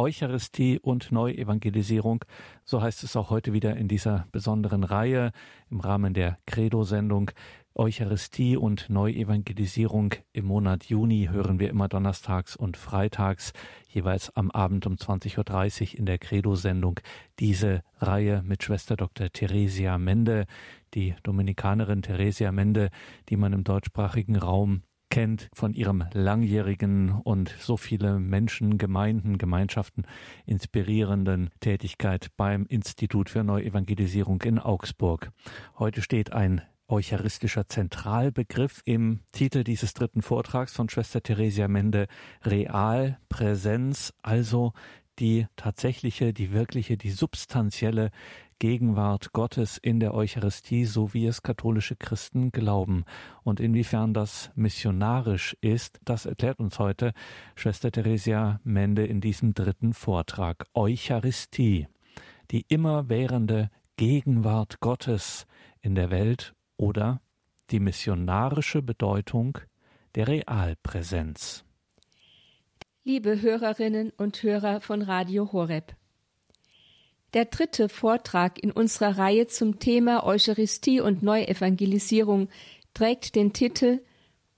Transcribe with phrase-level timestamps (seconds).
[0.00, 2.24] Eucharistie und Neuevangelisierung.
[2.64, 5.30] So heißt es auch heute wieder in dieser besonderen Reihe
[5.70, 7.32] im Rahmen der Credo-Sendung.
[7.74, 13.52] Eucharistie und Neuevangelisierung im Monat Juni hören wir immer donnerstags und freitags,
[13.90, 17.00] jeweils am Abend um 20.30 Uhr in der Credo-Sendung,
[17.38, 19.30] diese Reihe mit Schwester Dr.
[19.30, 20.46] Theresia Mende,
[20.94, 22.88] die Dominikanerin Theresia Mende,
[23.28, 30.04] die man im deutschsprachigen Raum kennt von ihrem langjährigen und so viele Menschen, Gemeinden, Gemeinschaften
[30.46, 35.30] inspirierenden Tätigkeit beim Institut für Neuevangelisierung in Augsburg.
[35.78, 42.06] Heute steht ein eucharistischer Zentralbegriff im Titel dieses dritten Vortrags von Schwester Theresia Mende
[42.44, 44.72] Real Präsenz, also
[45.18, 48.10] die tatsächliche, die wirkliche, die substanzielle
[48.60, 53.04] Gegenwart Gottes in der Eucharistie, so wie es katholische Christen glauben.
[53.42, 57.14] Und inwiefern das missionarisch ist, das erklärt uns heute
[57.56, 60.66] Schwester Theresia Mende in diesem dritten Vortrag.
[60.74, 61.88] Eucharistie,
[62.50, 65.46] die immerwährende Gegenwart Gottes
[65.80, 67.22] in der Welt oder
[67.70, 69.56] die missionarische Bedeutung
[70.14, 71.64] der Realpräsenz.
[73.04, 75.96] Liebe Hörerinnen und Hörer von Radio Horeb.
[77.32, 82.48] Der dritte Vortrag in unserer Reihe zum Thema Eucharistie und Neuevangelisierung
[82.92, 84.00] trägt den Titel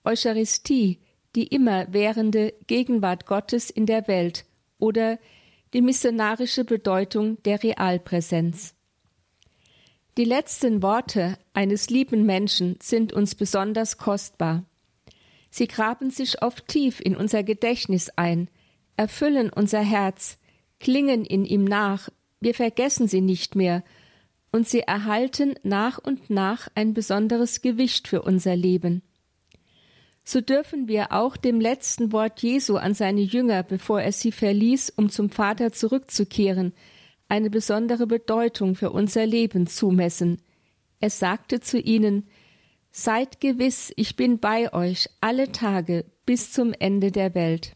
[0.04, 0.98] Eucharistie,
[1.36, 4.46] die immerwährende Gegenwart Gottes in der Welt
[4.78, 5.18] oder
[5.74, 8.74] die missionarische Bedeutung der Realpräsenz.
[10.18, 14.64] Die letzten Worte eines lieben Menschen sind uns besonders kostbar.
[15.50, 18.48] Sie graben sich oft tief in unser Gedächtnis ein,
[18.96, 20.38] erfüllen unser Herz,
[20.80, 22.08] klingen in ihm nach
[22.42, 23.84] wir vergessen sie nicht mehr,
[24.50, 29.02] und sie erhalten nach und nach ein besonderes Gewicht für unser Leben.
[30.24, 34.90] So dürfen wir auch dem letzten Wort Jesu an seine Jünger, bevor er sie verließ,
[34.90, 36.74] um zum Vater zurückzukehren,
[37.28, 40.42] eine besondere Bedeutung für unser Leben zumessen.
[41.00, 42.28] Er sagte zu ihnen
[42.90, 47.74] Seid gewiss, ich bin bei euch alle Tage bis zum Ende der Welt.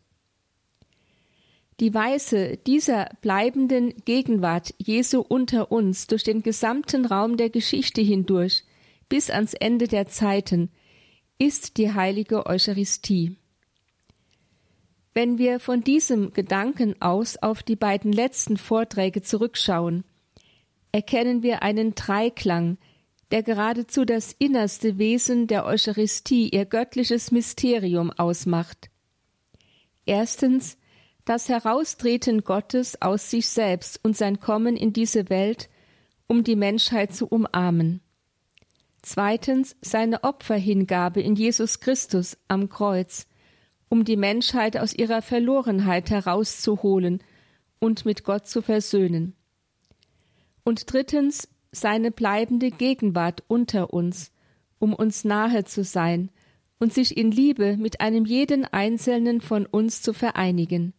[1.78, 8.64] Die Weise dieser bleibenden Gegenwart Jesu unter uns durch den gesamten Raum der Geschichte hindurch
[9.10, 10.70] bis ans Ende der Zeiten
[11.38, 13.37] ist die heilige Eucharistie.
[15.12, 20.04] Wenn wir von diesem Gedanken aus auf die beiden letzten Vorträge zurückschauen,
[20.93, 22.78] erkennen wir einen Dreiklang,
[23.31, 28.88] der geradezu das innerste Wesen der Eucharistie, ihr göttliches Mysterium ausmacht.
[30.06, 30.78] Erstens
[31.26, 35.69] das Heraustreten Gottes aus sich selbst und sein Kommen in diese Welt,
[36.28, 38.00] um die Menschheit zu umarmen.
[39.03, 43.26] Zweitens seine Opferhingabe in Jesus Christus am Kreuz,
[43.88, 47.22] um die Menschheit aus ihrer Verlorenheit herauszuholen
[47.81, 49.34] und mit Gott zu versöhnen.
[50.64, 54.31] Und drittens seine bleibende Gegenwart unter uns,
[54.78, 56.31] um uns nahe zu sein
[56.78, 60.93] und sich in Liebe mit einem jeden Einzelnen von uns zu vereinigen.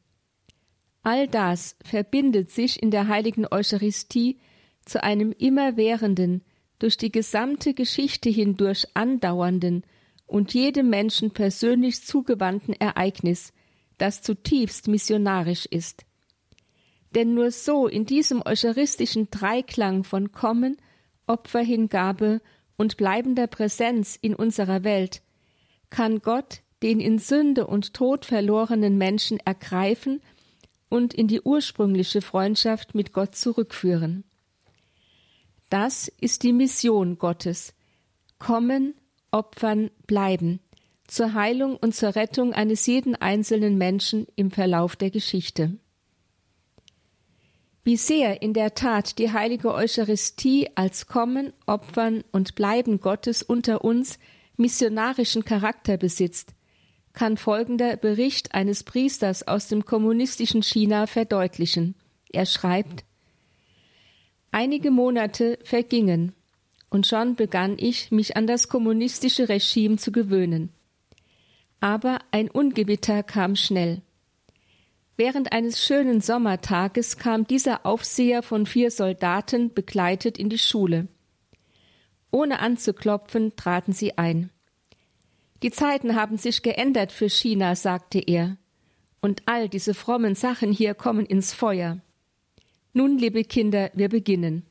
[1.08, 4.40] All das verbindet sich in der heiligen Eucharistie
[4.84, 6.44] zu einem immerwährenden,
[6.80, 9.86] durch die gesamte Geschichte hindurch andauernden
[10.26, 13.54] und jedem Menschen persönlich zugewandten Ereignis,
[13.98, 16.04] das zutiefst missionarisch ist.
[17.16, 20.76] Denn nur so in diesem eucharistischen Dreiklang von Kommen,
[21.26, 22.42] Opferhingabe
[22.76, 25.22] und bleibender Präsenz in unserer Welt
[25.90, 30.20] kann Gott den in Sünde und Tod verlorenen Menschen ergreifen
[30.90, 34.24] und in die ursprüngliche Freundschaft mit Gott zurückführen.
[35.70, 37.74] Das ist die Mission Gottes.
[38.40, 38.94] Kommen,
[39.32, 40.60] opfern, bleiben
[41.08, 45.78] zur Heilung und zur Rettung eines jeden einzelnen Menschen im Verlauf der Geschichte.
[47.84, 53.86] Wie sehr in der Tat die heilige Eucharistie als Kommen, Opfern und Bleiben Gottes unter
[53.86, 54.20] uns
[54.58, 56.54] missionarischen Charakter besitzt,
[57.18, 61.96] kann folgender Bericht eines Priesters aus dem kommunistischen China verdeutlichen.
[62.32, 63.06] Er schreibt
[64.52, 66.34] Einige Monate vergingen,
[66.92, 70.70] und schon begann ich, mich an das kommunistische Regime zu gewöhnen.
[71.80, 74.04] Aber ein Ungewitter kam schnell.
[75.16, 81.08] Während eines schönen Sommertages kam dieser Aufseher von vier Soldaten begleitet in die Schule.
[82.30, 84.52] Ohne anzuklopfen traten sie ein.
[85.64, 88.58] Die Zeiten haben sich geändert für China, sagte er,
[89.22, 92.00] und all diese frommen Sachen hier kommen ins Feuer.
[92.94, 94.64] Nun, liebe Kinder, wir beginnen.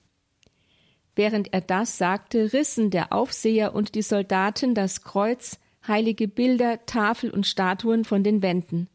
[1.16, 7.30] Während er das sagte, rissen der Aufseher und die Soldaten das Kreuz, heilige Bilder, Tafel
[7.30, 8.88] und Statuen von den Wänden.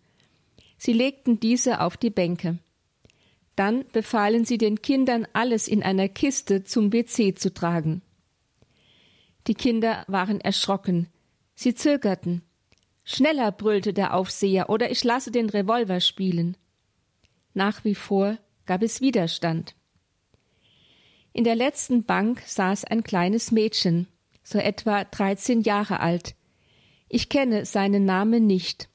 [0.77, 2.59] Sie legten diese auf die Bänke.
[3.55, 8.01] Dann befahlen sie den Kindern, alles in einer Kiste zum WC zu tragen.
[9.47, 11.07] Die Kinder waren erschrocken.
[11.61, 12.41] Sie zögerten.
[13.03, 16.57] Schneller, brüllte der Aufseher, oder ich lasse den Revolver spielen.
[17.53, 19.75] Nach wie vor gab es Widerstand.
[21.33, 24.07] In der letzten Bank saß ein kleines Mädchen,
[24.41, 26.33] so etwa dreizehn Jahre alt.
[27.09, 28.89] Ich kenne seinen Namen nicht.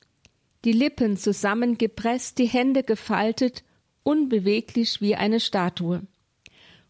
[0.65, 3.63] Die Lippen zusammengepresst, die Hände gefaltet,
[4.03, 6.05] unbeweglich wie eine Statue.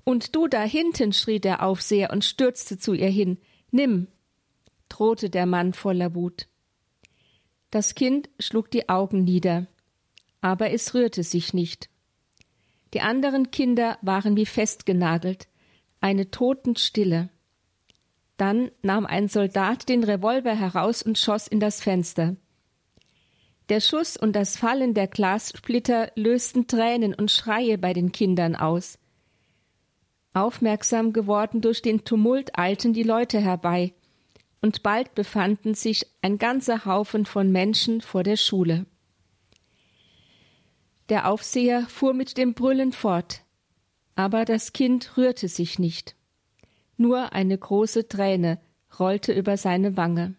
[0.05, 3.37] Und du da hinten, schrie der Aufseher und stürzte zu ihr hin.
[3.73, 4.07] Nimm,
[4.89, 6.49] drohte der Mann voller Wut.
[7.71, 9.67] Das Kind schlug die Augen nieder,
[10.41, 11.91] aber es rührte sich nicht.
[12.95, 15.49] Die anderen Kinder waren wie festgenagelt,
[16.01, 17.31] eine Totenstille.
[18.37, 22.37] Dann nahm ein Soldat den Revolver heraus und schoss in das Fenster.
[23.69, 28.99] Der Schuss und das Fallen der Glassplitter lösten Tränen und Schreie bei den Kindern aus.
[30.35, 33.95] Aufmerksam geworden durch den Tumult eilten die Leute herbei,
[34.61, 38.87] und bald befanden sich ein ganzer Haufen von Menschen vor der Schule.
[41.09, 43.43] Der Aufseher fuhr mit dem Brüllen fort,
[44.17, 46.17] aber das Kind rührte sich nicht.
[46.97, 48.61] Nur eine große Träne
[48.99, 50.35] rollte über seine Wange.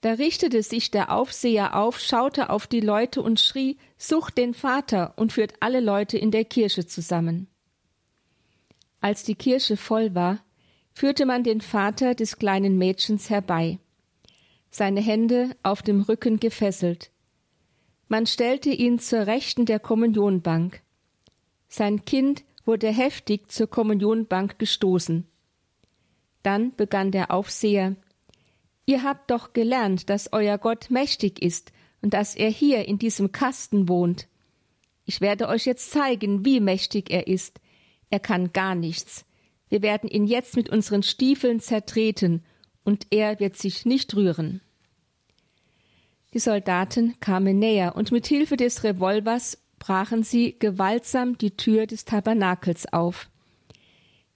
[0.00, 5.14] Da richtete sich der Aufseher auf, schaute auf die Leute und schrie Sucht den Vater
[5.16, 7.48] und führt alle Leute in der Kirche zusammen.
[9.00, 10.40] Als die Kirche voll war,
[10.96, 13.78] führte man den Vater des kleinen Mädchens herbei,
[14.70, 17.10] seine Hände auf dem Rücken gefesselt.
[18.08, 20.80] Man stellte ihn zur Rechten der Kommunionbank.
[21.68, 25.26] Sein Kind wurde heftig zur Kommunionbank gestoßen.
[26.42, 27.94] Dann begann der Aufseher
[28.86, 33.32] Ihr habt doch gelernt, dass euer Gott mächtig ist und dass er hier in diesem
[33.32, 34.28] Kasten wohnt.
[35.04, 37.60] Ich werde euch jetzt zeigen, wie mächtig er ist.
[38.08, 39.26] Er kann gar nichts.
[39.68, 42.44] Wir werden ihn jetzt mit unseren Stiefeln zertreten,
[42.84, 44.60] und er wird sich nicht rühren.
[46.34, 52.04] Die Soldaten kamen näher, und mit Hilfe des Revolvers brachen sie gewaltsam die Tür des
[52.04, 53.28] Tabernakels auf.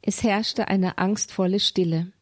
[0.03, 2.13] Es herrschte eine angstvolle Stille.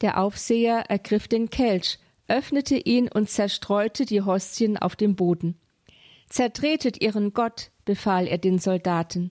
[0.00, 1.98] Der Aufseher ergriff den Kelch,
[2.28, 5.58] öffnete ihn und zerstreute die Hostien auf dem Boden.
[6.28, 9.30] Zertretet ihren Gott, befahl er den Soldaten.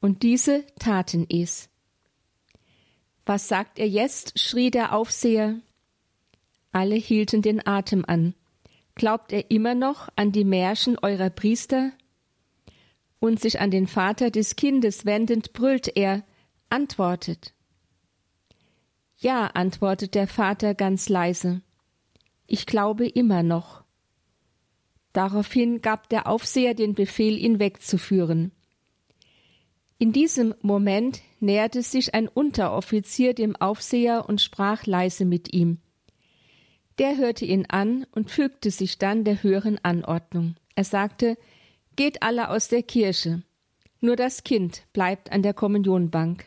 [0.00, 1.69] Und diese taten es.
[3.30, 4.40] Was sagt er jetzt?
[4.40, 5.60] schrie der Aufseher.
[6.72, 8.34] Alle hielten den Atem an.
[8.96, 11.92] Glaubt er immer noch an die Märchen eurer Priester?
[13.20, 16.24] Und sich an den Vater des Kindes wendend, brüllt er,
[16.70, 17.54] antwortet.
[19.16, 21.62] Ja, antwortet der Vater ganz leise.
[22.48, 23.84] Ich glaube immer noch.
[25.12, 28.50] Daraufhin gab der Aufseher den Befehl, ihn wegzuführen.
[30.00, 35.76] In diesem Moment näherte sich ein Unteroffizier dem Aufseher und sprach leise mit ihm.
[36.98, 40.56] Der hörte ihn an und fügte sich dann der höheren Anordnung.
[40.74, 41.36] Er sagte
[41.96, 43.42] Geht alle aus der Kirche.
[44.00, 46.46] Nur das Kind bleibt an der Kommunionbank.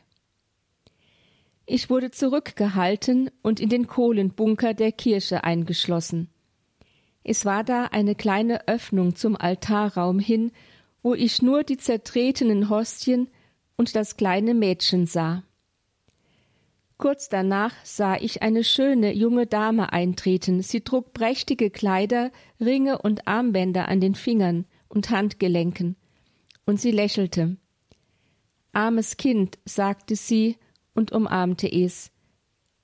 [1.68, 6.28] Ich wurde zurückgehalten und in den Kohlenbunker der Kirche eingeschlossen.
[7.24, 10.52] Es war da eine kleine Öffnung zum Altarraum hin,
[11.04, 13.30] wo ich nur die zertretenen Hostien
[13.76, 15.44] und das kleine Mädchen sah.
[16.98, 20.62] Kurz danach sah ich eine schöne junge Dame eintreten.
[20.62, 25.98] Sie trug prächtige Kleider, Ringe und Armbänder an den Fingern und Handgelenken.
[26.66, 27.58] Und sie lächelte.
[28.72, 30.58] Armes Kind, sagte sie
[30.94, 32.12] und umarmte es.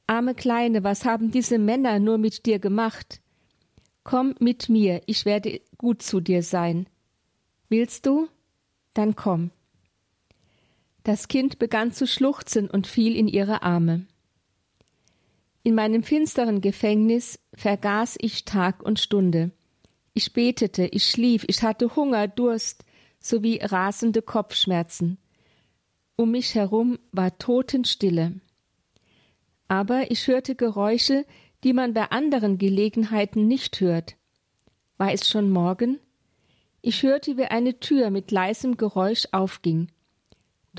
[0.05, 3.21] Arme Kleine, was haben diese Männer nur mit dir gemacht?
[4.03, 6.87] Komm mit mir, ich werde gut zu dir sein.
[7.69, 8.27] Willst du?
[8.93, 9.51] Dann komm.
[11.09, 14.05] Das Kind begann zu schluchzen und fiel in ihre Arme.
[15.63, 19.49] In meinem finsteren Gefängnis vergaß ich Tag und Stunde.
[20.13, 22.85] Ich betete, ich schlief, ich hatte Hunger, Durst
[23.19, 25.17] sowie rasende Kopfschmerzen.
[26.15, 28.39] Um mich herum war Totenstille.
[29.67, 31.25] Aber ich hörte Geräusche,
[31.63, 34.15] die man bei anderen Gelegenheiten nicht hört.
[34.97, 35.97] War es schon Morgen?
[36.83, 39.89] Ich hörte, wie eine Tür mit leisem Geräusch aufging.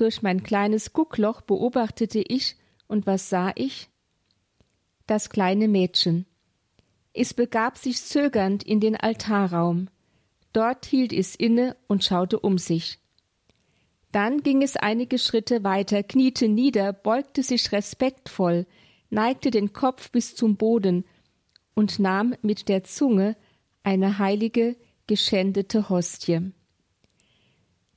[0.01, 2.55] Durch mein kleines Guckloch beobachtete ich,
[2.87, 3.87] und was sah ich?
[5.05, 6.25] Das kleine Mädchen.
[7.13, 9.89] Es begab sich zögernd in den Altarraum.
[10.53, 12.97] Dort hielt es inne und schaute um sich.
[14.11, 18.65] Dann ging es einige Schritte weiter, kniete nieder, beugte sich respektvoll,
[19.11, 21.05] neigte den Kopf bis zum Boden
[21.75, 23.37] und nahm mit der Zunge
[23.83, 26.53] eine heilige, geschändete Hostie.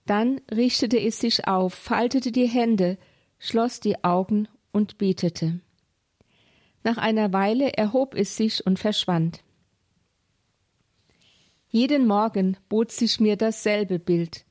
[0.07, 2.99] Dann richtete es sich auf, faltete die Hände,
[3.39, 5.61] schloss die Augen und betete.
[6.83, 9.43] Nach einer Weile erhob es sich und verschwand.
[11.69, 14.45] Jeden Morgen bot sich mir dasselbe Bild,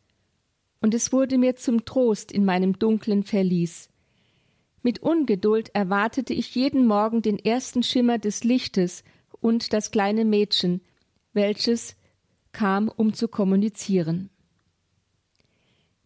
[0.82, 3.90] und es wurde mir zum Trost in meinem dunklen Verlies.
[4.82, 9.06] Mit Ungeduld erwartete ich jeden Morgen den ersten Schimmer des Lichtes
[9.40, 10.82] und das kleine Mädchen,
[11.32, 11.96] welches
[12.52, 14.30] kam, um zu kommunizieren.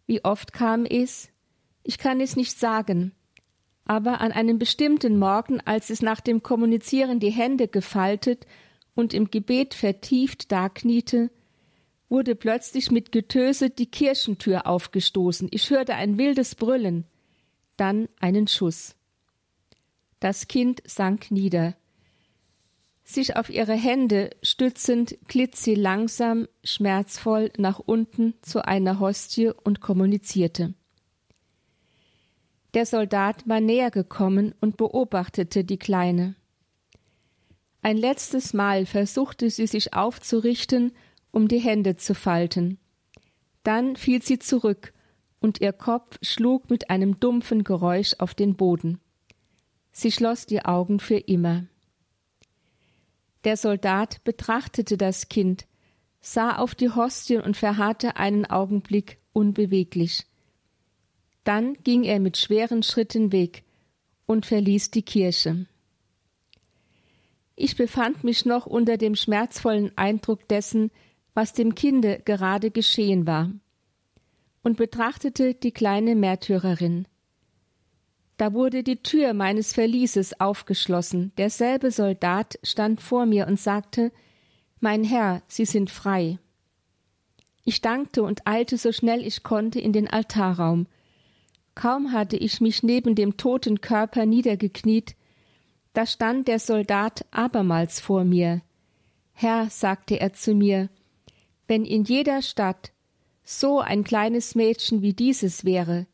[0.08, 1.30] Wie oft kam es?
[1.84, 3.12] Ich kann es nicht sagen,
[3.86, 8.48] aber an einem bestimmten Morgen, als es nach dem Kommunizieren die Hände gefaltet
[8.96, 11.30] und im Gebet vertieft dakniete,
[12.10, 15.50] wurde plötzlich mit Getöse die Kirchentür aufgestoßen.
[15.52, 17.06] Ich hörte ein wildes Brüllen,
[17.76, 18.96] dann einen Schuss.
[20.20, 21.76] Das Kind sank nieder.
[23.10, 29.80] Sich auf ihre Hände stützend glitt sie langsam, schmerzvoll nach unten zu einer Hostie und
[29.80, 30.74] kommunizierte.
[32.74, 36.36] Der Soldat war näher gekommen und beobachtete die Kleine.
[37.82, 40.92] Ein letztes Mal versuchte sie sich aufzurichten,
[41.32, 42.78] um die Hände zu falten.
[43.64, 44.92] Dann fiel sie zurück,
[45.40, 49.00] und ihr Kopf schlug mit einem dumpfen Geräusch auf den Boden.
[49.94, 51.68] Sie schloss die Augen für immer.
[53.48, 55.68] Der Soldat betrachtete das Kind,
[56.20, 60.26] sah auf die Hostien und verharrte einen Augenblick unbeweglich.
[61.46, 63.64] Dann ging er mit schweren Schritten weg
[64.26, 65.66] und verließ die Kirche.
[67.56, 70.92] Ich befand mich noch unter dem schmerzvollen Eindruck dessen,
[71.34, 73.50] was dem Kinde gerade geschehen war,
[74.62, 77.08] und betrachtete die kleine Märtyrerin.
[78.38, 84.12] Da wurde die Tür meines Verlieses aufgeschlossen, derselbe Soldat stand vor mir und sagte
[84.80, 86.38] Mein Herr, Sie sind frei.
[87.66, 90.88] Ich dankte und eilte so schnell ich konnte in den Altarraum,
[91.78, 95.16] Kaum hatte ich mich neben dem toten Körper niedergekniet,
[95.94, 98.62] da stand der Soldat abermals vor mir.
[99.34, 100.90] Herr, sagte er zu mir,
[101.68, 102.92] wenn in jeder Stadt
[103.44, 106.08] so ein kleines Mädchen wie dieses wäre,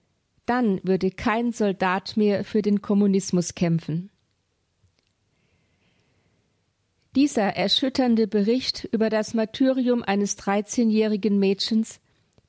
[0.46, 4.10] dann würde kein Soldat mehr für den Kommunismus kämpfen.
[7.16, 12.00] Dieser erschütternde Bericht über das Martyrium eines dreizehnjährigen Mädchens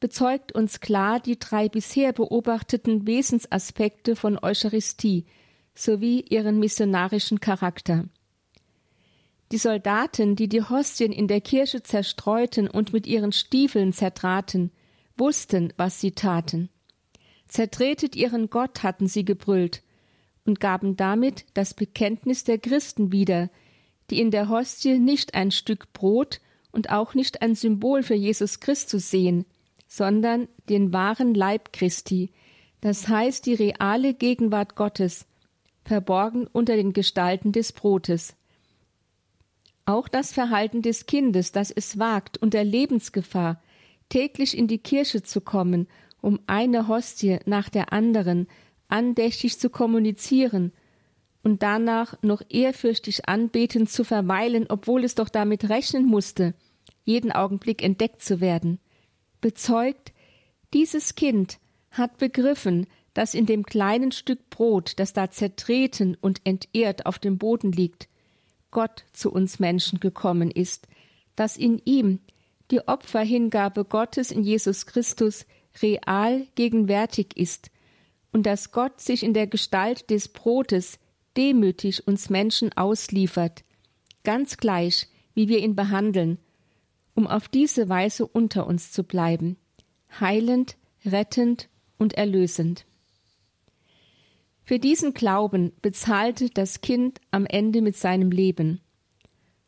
[0.00, 5.26] bezeugt uns klar die drei bisher beobachteten Wesensaspekte von Eucharistie
[5.74, 8.06] sowie ihren missionarischen Charakter.
[9.52, 14.72] Die Soldaten, die die Hostien in der Kirche zerstreuten und mit ihren Stiefeln zertraten,
[15.16, 16.70] wussten, was sie taten.
[17.46, 19.82] Zertretet ihren Gott hatten sie gebrüllt
[20.44, 23.50] und gaben damit das Bekenntnis der Christen wieder,
[24.10, 26.40] die in der Hostie nicht ein Stück Brot
[26.72, 29.46] und auch nicht ein Symbol für Jesus Christus sehen,
[29.86, 32.30] sondern den wahren Leib Christi,
[32.80, 35.26] das heißt die reale Gegenwart Gottes,
[35.84, 38.34] verborgen unter den Gestalten des Brotes.
[39.86, 43.62] Auch das Verhalten des Kindes, das es wagt, unter Lebensgefahr
[44.08, 45.86] täglich in die Kirche zu kommen,
[46.24, 48.48] um eine Hostie nach der anderen
[48.88, 50.72] andächtig zu kommunizieren
[51.42, 56.54] und danach noch ehrfürchtig anbetend zu verweilen, obwohl es doch damit rechnen musste,
[57.04, 58.80] jeden Augenblick entdeckt zu werden.
[59.42, 60.14] Bezeugt,
[60.72, 61.58] dieses Kind
[61.90, 67.36] hat begriffen, dass in dem kleinen Stück Brot, das da zertreten und entehrt auf dem
[67.36, 68.08] Boden liegt,
[68.70, 70.88] Gott zu uns Menschen gekommen ist,
[71.36, 72.20] dass in ihm
[72.70, 75.44] die Opferhingabe Gottes in Jesus Christus
[75.82, 77.70] real gegenwärtig ist
[78.32, 80.98] und dass Gott sich in der Gestalt des Brotes
[81.36, 83.64] demütig uns Menschen ausliefert,
[84.22, 86.38] ganz gleich, wie wir ihn behandeln
[87.14, 89.56] um auf diese Weise unter uns zu bleiben,
[90.20, 92.84] heilend, rettend und erlösend.
[94.64, 98.80] Für diesen Glauben bezahlte das Kind am Ende mit seinem Leben.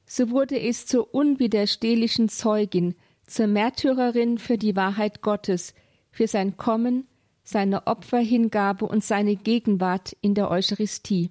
[0.06, 2.94] So wurde es zur unwiderstehlichen Zeugin,
[3.26, 5.74] zur Märtyrerin für die Wahrheit Gottes,
[6.16, 7.06] für sein Kommen,
[7.44, 11.30] seine Opferhingabe und seine Gegenwart in der Eucharistie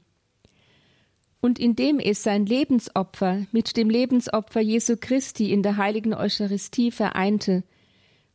[1.45, 7.63] und indem es sein Lebensopfer mit dem Lebensopfer Jesu Christi in der heiligen Eucharistie vereinte,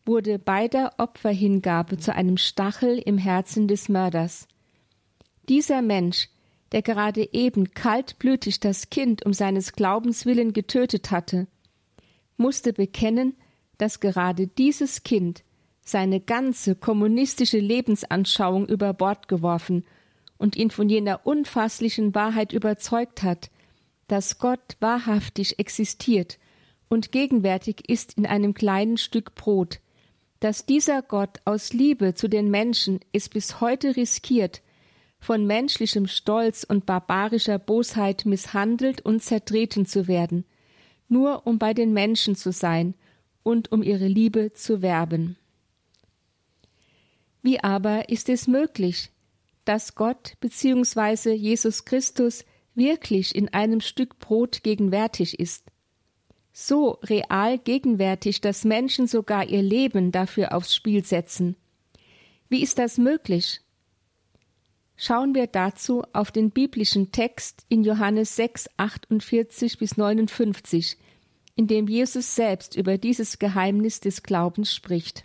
[0.07, 4.47] wurde beider Opferhingabe zu einem Stachel im Herzen des Mörders.
[5.49, 6.29] Dieser Mensch,
[6.71, 11.49] der gerade eben kaltblütig das Kind um seines Glaubens willen getötet hatte,
[12.37, 13.35] musste bekennen,
[13.77, 15.43] dass gerade dieses Kind
[15.91, 19.85] seine ganze kommunistische Lebensanschauung über Bord geworfen
[20.39, 23.51] und ihn von jener unfasslichen Wahrheit überzeugt hat,
[24.07, 26.39] dass Gott wahrhaftig existiert
[26.89, 29.81] und gegenwärtig ist in einem kleinen Stück Brot,
[30.41, 34.63] dass dieser Gott aus Liebe zu den Menschen es bis heute riskiert,
[35.19, 40.47] von menschlichem Stolz und barbarischer Bosheit misshandelt und zertreten zu werden,
[41.09, 42.95] nur um bei den Menschen zu sein
[43.43, 45.37] und um ihre Liebe zu werben.
[47.43, 49.11] Wie aber ist es möglich,
[49.65, 51.33] dass Gott bzw.
[51.33, 52.45] Jesus Christus
[52.75, 55.65] wirklich in einem Stück Brot gegenwärtig ist?
[56.53, 61.57] So real gegenwärtig, dass Menschen sogar ihr Leben dafür aufs Spiel setzen.
[62.49, 63.61] Wie ist das möglich?
[64.97, 70.99] Schauen wir dazu auf den biblischen Text in Johannes 6, 48 bis 59,
[71.55, 75.25] in dem Jesus selbst über dieses Geheimnis des Glaubens spricht.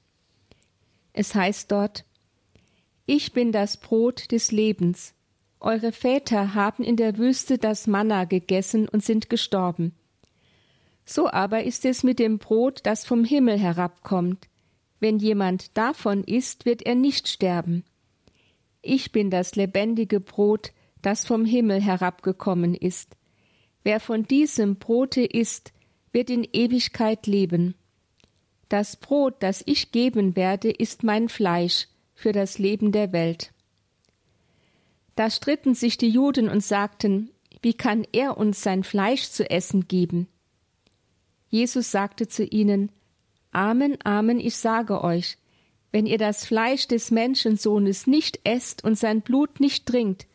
[1.17, 2.03] Es heißt dort
[3.05, 5.13] Ich bin das Brot des Lebens.
[5.61, 9.95] Eure Väter haben in der Wüste das Manna gegessen und sind gestorben.
[11.05, 14.49] So aber ist es mit dem Brot, das vom Himmel herabkommt.
[14.99, 17.85] Wenn jemand davon isst, wird er nicht sterben.
[18.81, 23.15] Ich bin das lebendige Brot, das vom Himmel herabgekommen ist.
[23.83, 25.71] Wer von diesem Brote isst,
[26.11, 27.75] wird in Ewigkeit leben.
[28.69, 33.51] Das Brot, das ich geben werde, ist mein Fleisch für das Leben der Welt.
[35.15, 37.29] Da stritten sich die Juden und sagten,
[37.61, 40.27] wie kann er uns sein Fleisch zu essen geben?
[41.49, 42.91] Jesus sagte zu ihnen,
[43.51, 45.37] Amen, Amen, ich sage euch,
[45.91, 50.27] wenn ihr das Fleisch des Menschensohnes nicht esst und sein Blut nicht trinkt,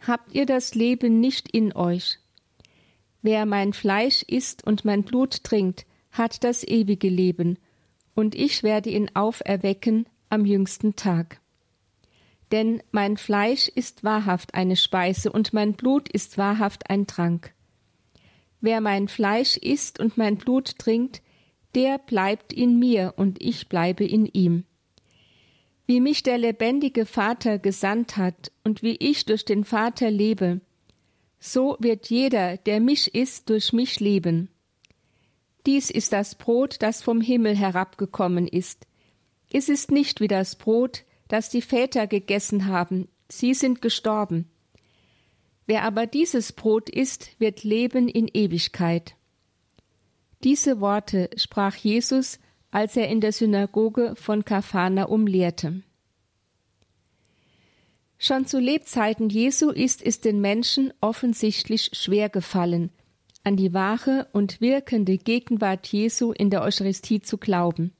[0.00, 2.18] habt ihr das Leben nicht in euch.
[3.22, 7.58] Wer mein Fleisch isst und mein Blut trinkt, hat das ewige Leben,
[8.14, 11.40] und ich werde ihn auferwecken am jüngsten Tag.
[12.52, 17.54] Denn mein Fleisch ist wahrhaft eine Speise und mein Blut ist wahrhaft ein Trank.
[18.60, 21.22] Wer mein Fleisch isst und mein Blut trinkt,
[21.74, 24.64] der bleibt in mir und ich bleibe in ihm.
[25.86, 30.60] Wie mich der lebendige Vater gesandt hat und wie ich durch den Vater lebe,
[31.38, 34.48] so wird jeder, der mich isst, durch mich leben.
[35.66, 38.86] Dies ist das Brot, das vom Himmel herabgekommen ist.
[39.52, 44.50] Es ist nicht wie das Brot, das die Väter gegessen haben, sie sind gestorben.
[45.66, 49.14] Wer aber dieses Brot isst, wird leben in Ewigkeit.
[50.42, 52.38] Diese Worte sprach Jesus,
[52.70, 55.82] als er in der Synagoge von Kapharnaum lehrte.
[58.18, 62.90] Schon zu Lebzeiten Jesu ist es den Menschen offensichtlich schwer gefallen,
[63.44, 67.92] an die wahre und wirkende Gegenwart Jesu in der Eucharistie zu glauben.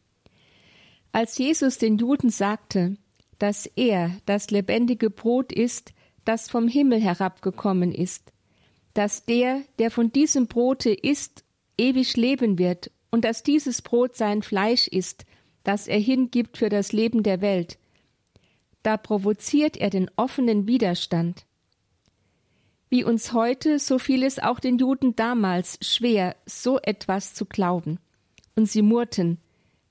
[1.13, 2.97] Als Jesus den Juden sagte,
[3.39, 5.93] dass er das lebendige Brot ist,
[6.25, 8.33] das vom Himmel herabgekommen ist,
[8.95, 11.45] dass der, der von diesem Brote isst,
[11.77, 15.25] ewig leben wird und dass dieses Brot sein Fleisch ist,
[15.63, 17.79] das er hingibt für das Leben der Welt,
[18.83, 21.47] da provoziert er den offenen Widerstand.
[22.95, 27.99] Wie uns heute, so fiel es auch den Juden damals schwer, so etwas zu glauben.
[28.55, 29.39] Und sie murrten,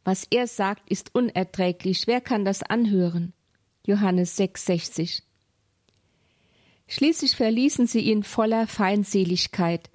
[0.06, 3.34] was er sagt, ist unerträglich, wer kann das anhören?
[3.86, 5.22] Johannes 6,60.
[6.88, 9.90] Schließlich verließen sie ihn voller Feindseligkeit,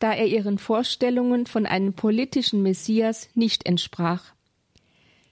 [0.00, 4.34] da er ihren Vorstellungen von einem politischen Messias nicht entsprach.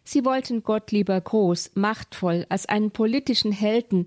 [0.05, 4.07] Sie wollten Gott lieber groß, machtvoll, als einen politischen Helden,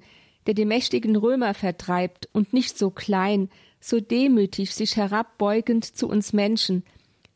[0.49, 6.33] der die mächtigen Römer vertreibt, und nicht so klein, so demütig sich herabbeugend zu uns
[6.33, 6.83] Menschen,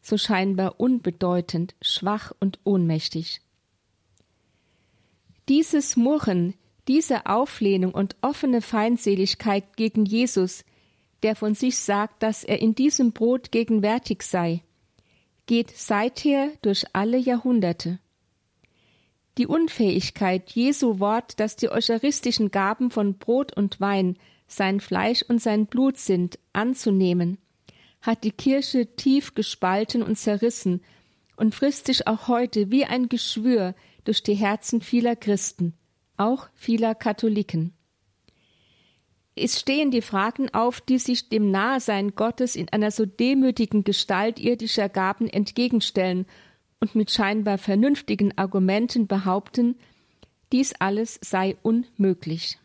[0.02, 3.42] so scheinbar unbedeutend, schwach und ohnmächtig.
[5.48, 6.56] Dieses Murren,
[6.88, 10.66] diese Auflehnung und offene Feindseligkeit gegen Jesus,
[11.22, 14.64] der von sich sagt, dass er in diesem Brot gegenwärtig sei,
[15.46, 18.00] geht seither durch alle Jahrhunderte.
[19.38, 24.18] Die Unfähigkeit, Jesu Wort, dass die eucharistischen Gaben von Brot und Wein
[24.48, 27.40] sein Fleisch und sein Blut sind, anzunehmen,
[28.02, 30.82] hat die Kirche tief gespalten und zerrissen
[31.36, 35.74] und frisst sich auch heute wie ein Geschwür durch die Herzen vieler Christen,
[36.18, 37.74] auch vieler Katholiken.
[39.36, 44.40] Es stehen die Fragen auf, die sich dem Nahesein Gottes in einer so demütigen Gestalt
[44.40, 46.28] irdischer Gaben entgegenstellen
[46.80, 49.76] und mit scheinbar vernünftigen Argumenten behaupten,
[50.52, 52.58] dies alles sei unmöglich.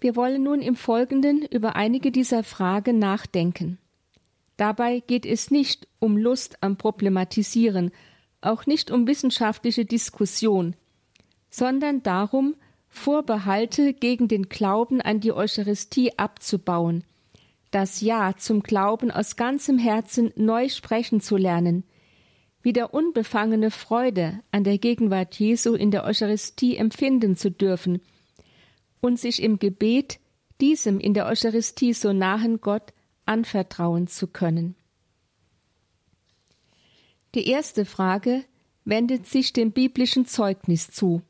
[0.00, 3.78] Wir wollen nun im Folgenden über einige dieser Fragen nachdenken.
[4.56, 7.92] Dabei geht es nicht um Lust am Problematisieren,
[8.40, 10.76] auch nicht um wissenschaftliche Diskussion,
[11.50, 12.54] sondern darum,
[12.88, 17.04] Vorbehalte gegen den Glauben an die Eucharistie abzubauen,
[17.70, 21.84] das Ja zum Glauben aus ganzem Herzen neu sprechen zu lernen,
[22.66, 28.00] wieder unbefangene Freude an der Gegenwart Jesu in der Eucharistie empfinden zu dürfen
[29.00, 30.18] und sich im Gebet
[30.60, 32.92] diesem in der Eucharistie so nahen Gott
[33.24, 34.74] anvertrauen zu können.
[37.36, 38.44] Die erste Frage
[38.84, 41.22] wendet sich dem biblischen Zeugnis zu.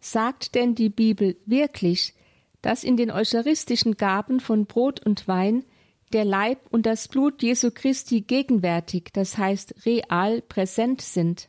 [0.00, 2.12] Sagt denn die Bibel wirklich,
[2.60, 5.64] dass in den eucharistischen Gaben von Brot und Wein
[6.12, 11.48] der Leib und das Blut Jesu Christi gegenwärtig, das heißt real präsent sind.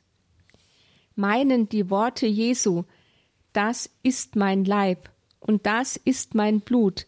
[1.15, 2.84] Meinen die Worte Jesu,
[3.52, 7.06] das ist mein Leib und das ist mein Blut,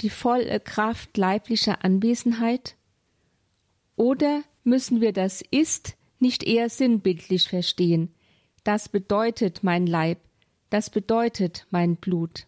[0.00, 2.76] die volle Kraft leiblicher Anwesenheit?
[3.96, 8.12] Oder müssen wir das ist nicht eher sinnbildlich verstehen?
[8.64, 10.18] Das bedeutet mein Leib,
[10.70, 12.47] das bedeutet mein Blut.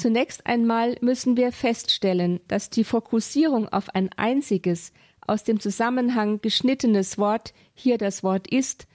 [0.00, 4.94] Zunächst einmal müssen wir feststellen, dass die Fokussierung auf ein einziges,
[5.26, 8.86] aus dem Zusammenhang geschnittenes Wort, hier das Wort ist,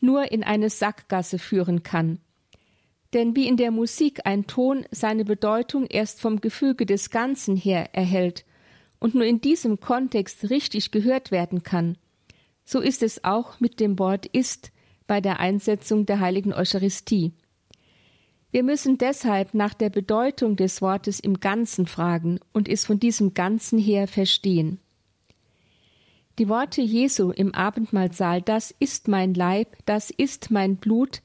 [0.00, 2.20] nur in eine Sackgasse führen kann.
[3.14, 7.94] Denn wie in der Musik ein Ton seine Bedeutung erst vom Gefüge des Ganzen her
[7.94, 8.44] erhält
[8.98, 11.96] und nur in diesem Kontext richtig gehört werden kann,
[12.66, 14.72] so ist es auch mit dem Wort ist
[15.06, 17.32] bei der Einsetzung der heiligen Eucharistie.
[18.52, 23.34] Wir müssen deshalb nach der Bedeutung des Wortes im Ganzen fragen und es von diesem
[23.34, 24.80] Ganzen her verstehen.
[26.38, 31.22] Die Worte Jesu im Abendmahlsaal, das ist mein Leib, das ist mein Blut,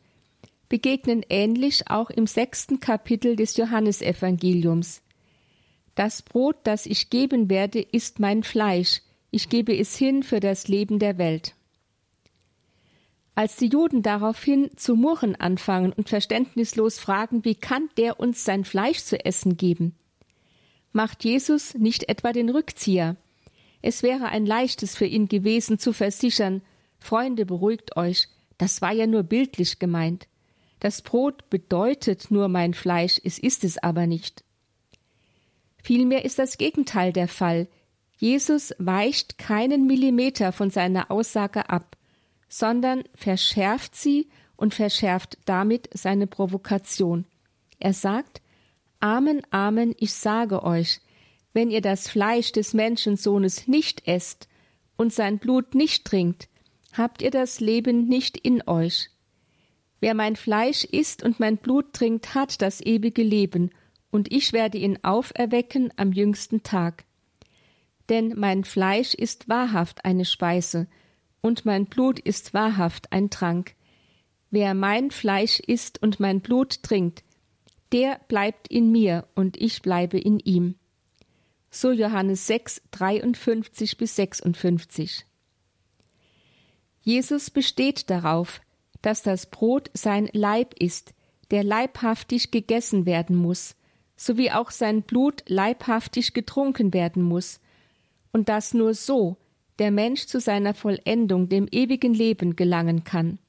[0.69, 5.01] begegnen ähnlich auch im sechsten Kapitel des Johannesevangeliums.
[5.95, 10.67] Das Brot, das ich geben werde, ist mein Fleisch, ich gebe es hin für das
[10.67, 11.55] Leben der Welt.
[13.37, 18.63] Als die Juden daraufhin zu murren anfangen und verständnislos fragen, wie kann der uns sein
[18.63, 19.93] Fleisch zu essen geben?
[20.93, 23.17] Macht Jesus nicht etwa den Rückzieher?
[23.81, 26.61] Es wäre ein leichtes für ihn gewesen zu versichern,
[26.97, 30.29] Freunde, beruhigt euch, das war ja nur bildlich gemeint.
[30.79, 34.45] Das Brot bedeutet nur mein Fleisch, es ist es aber nicht.
[35.83, 37.67] Vielmehr ist das Gegenteil der Fall.
[38.17, 41.97] Jesus weicht keinen Millimeter von seiner Aussage ab
[42.47, 47.25] sondern verschärft sie und verschärft damit seine Provokation.
[47.79, 48.41] Er sagt
[48.99, 51.01] Amen, Amen, ich sage euch,
[51.53, 54.47] wenn ihr das Fleisch des Menschensohnes nicht esst
[54.97, 56.49] und sein Blut nicht trinkt,
[56.93, 59.09] habt ihr das Leben nicht in euch.
[59.99, 63.71] Wer mein Fleisch isst und mein Blut trinkt, hat das ewige Leben,
[64.11, 67.05] und ich werde ihn auferwecken am jüngsten Tag.
[68.07, 70.87] Denn mein Fleisch ist wahrhaft eine Speise,
[71.45, 73.75] und mein Blut ist wahrhaft ein Trank.
[74.49, 77.23] Wer mein Fleisch isst und mein Blut trinkt,
[77.91, 80.73] der bleibt in mir und ich bleibe in ihm.
[81.69, 85.27] So Johannes 6, 53 bis 56.
[87.01, 88.59] Jesus besteht darauf,
[89.03, 91.13] dass das Brot sein Leib ist,
[91.51, 93.75] der leibhaftig gegessen werden muss,
[94.15, 97.59] sowie auch sein Blut leibhaftig getrunken werden muss,
[98.31, 99.37] und dass nur so
[99.79, 103.39] der Mensch zu seiner Vollendung, dem ewigen Leben gelangen kann.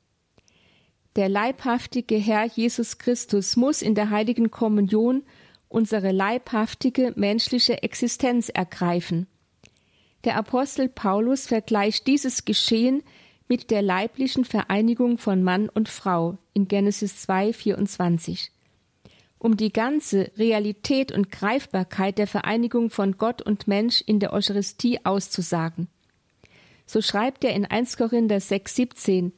[1.17, 5.23] Der leibhaftige Herr Jesus Christus muss in der heiligen Kommunion
[5.69, 9.27] unsere leibhaftige menschliche Existenz ergreifen.
[10.25, 13.03] Der Apostel Paulus vergleicht dieses Geschehen
[13.49, 18.51] mit der leiblichen Vereinigung von Mann und Frau in Genesis 2, 24.
[19.39, 25.05] Um die ganze Realität und Greifbarkeit der Vereinigung von Gott und Mensch in der Eucharistie
[25.05, 25.89] auszusagen.
[26.87, 29.33] So schreibt er in 1 Korinther 6, 17,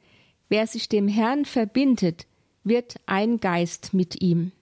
[0.48, 2.26] wer sich dem Herrn verbindet,
[2.62, 4.52] wird ein Geist mit ihm.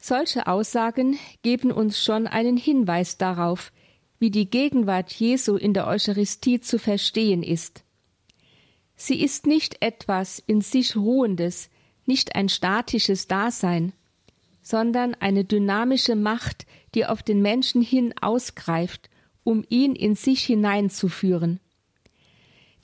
[0.00, 3.72] Solche Aussagen geben uns schon einen Hinweis darauf,
[4.18, 7.84] wie die Gegenwart Jesu in der Eucharistie zu verstehen ist.
[8.96, 11.70] Sie ist nicht etwas in sich Ruhendes,
[12.06, 13.92] nicht ein statisches Dasein,
[14.62, 19.08] sondern eine dynamische Macht, die auf den Menschen hin ausgreift
[19.48, 21.58] um ihn in sich hineinzuführen.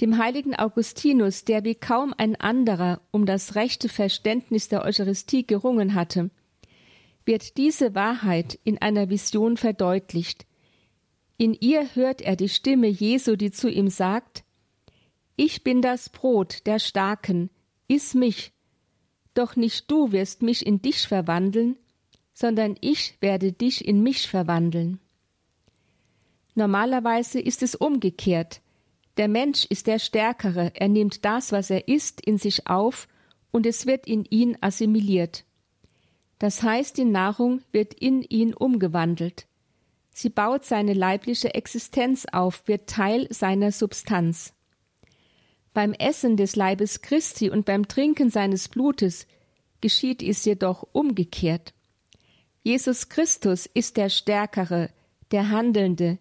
[0.01, 5.95] Dem heiligen Augustinus, der wie kaum ein anderer um das rechte Verständnis der Eucharistie gerungen
[5.95, 6.31] hatte,
[7.27, 10.47] wird diese Wahrheit in einer Vision verdeutlicht.
[11.37, 14.43] In ihr hört er die Stimme Jesu, die zu ihm sagt
[15.37, 17.51] Ich bin das Brot der Starken,
[17.89, 18.53] iss mich,
[19.35, 21.77] doch nicht du wirst mich in dich verwandeln,
[22.33, 24.99] sondern ich werde dich in mich verwandeln.
[26.55, 28.61] Normalerweise ist es umgekehrt.
[29.17, 33.09] Der Mensch ist der Stärkere, er nimmt das, was er ist, in sich auf
[33.53, 35.45] und es wird in ihn assimiliert.
[36.39, 39.47] Das heißt, die Nahrung wird in ihn umgewandelt.
[40.13, 44.53] Sie baut seine leibliche Existenz auf, wird Teil seiner Substanz.
[45.73, 49.27] Beim Essen des Leibes Christi und beim Trinken seines Blutes
[49.81, 51.75] geschieht es jedoch umgekehrt.
[52.63, 54.91] Jesus Christus ist der Stärkere,
[55.33, 56.19] der Handelnde.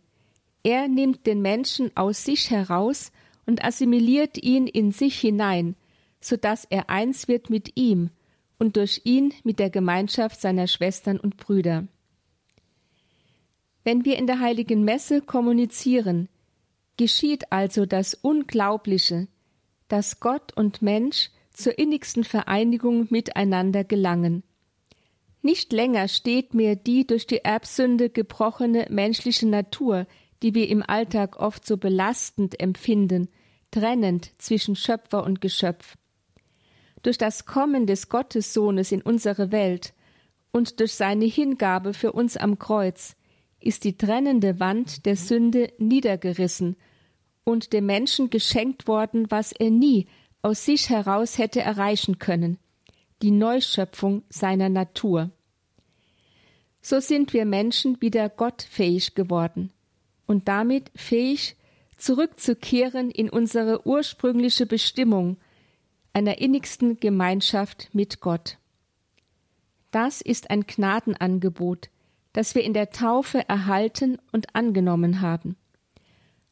[0.64, 3.12] Er nimmt den Menschen aus sich heraus
[3.46, 5.76] und assimiliert ihn in sich hinein,
[6.22, 8.10] so dass er eins wird mit ihm
[8.58, 11.88] und durch ihn mit der Gemeinschaft seiner Schwestern und Brüder.
[13.84, 16.30] Wenn wir in der heiligen Messe kommunizieren,
[16.96, 19.28] geschieht also das Unglaubliche,
[19.90, 24.44] dass Gott und Mensch zur innigsten Vereinigung miteinander gelangen.
[25.42, 30.08] Nicht länger steht mir die durch die Erbsünde gebrochene menschliche Natur,
[30.44, 33.30] die wir im Alltag oft so belastend empfinden,
[33.72, 35.96] trennend zwischen Schöpfer und Geschöpf.
[37.02, 39.94] Durch das Kommen des Gottessohnes in unsere Welt
[40.52, 43.16] und durch seine Hingabe für uns am Kreuz
[43.60, 46.76] ist die trennende Wand der Sünde niedergerissen
[47.46, 50.08] und dem Menschen geschenkt worden, was er nie
[50.42, 52.58] aus sich heraus hätte erreichen können,
[53.22, 55.32] die Neuschöpfung seiner Natur.
[56.82, 59.72] So sind wir Menschen wieder gottfähig geworden
[60.26, 61.56] und damit fähig,
[61.98, 65.38] zurückzukehren in unsere ursprüngliche Bestimmung
[66.12, 68.58] einer innigsten Gemeinschaft mit Gott.
[69.92, 71.90] Das ist ein Gnadenangebot,
[72.34, 75.56] das wir in der Taufe erhalten und angenommen haben.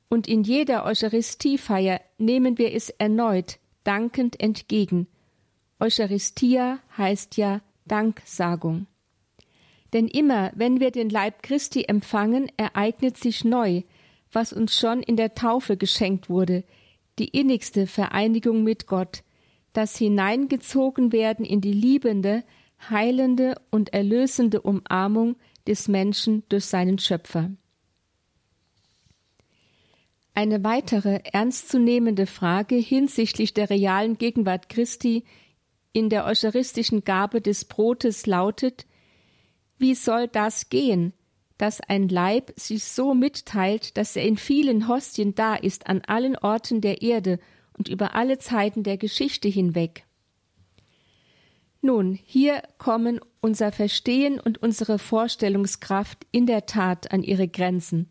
[0.10, 5.08] Und in jeder Eucharistiefeier nehmen wir es erneut dankend entgegen.
[5.80, 8.88] Eucharistia heißt ja Danksagung.
[9.94, 13.82] Denn immer, wenn wir den Leib Christi empfangen, ereignet sich neu,
[14.32, 16.64] was uns schon in der Taufe geschenkt wurde,
[17.20, 19.24] die innigste Vereinigung mit Gott,
[19.74, 22.44] das Hineingezogen werden in die liebende,
[22.90, 25.36] heilende und erlösende Umarmung
[25.68, 27.52] des Menschen durch seinen Schöpfer.
[30.34, 35.26] Eine weitere ernstzunehmende Frage hinsichtlich der realen Gegenwart Christi
[35.94, 38.86] in der eucharistischen Gabe des Brotes lautet,
[39.82, 41.14] wie soll das gehen,
[41.58, 46.38] dass ein Leib sich so mitteilt, dass er in vielen Hostien da ist an allen
[46.38, 47.40] Orten der Erde
[47.78, 50.06] und über alle Zeiten der Geschichte hinweg?
[51.82, 58.08] Nun, hier kommen unser Verstehen und unsere Vorstellungskraft in der Tat an ihre Grenzen.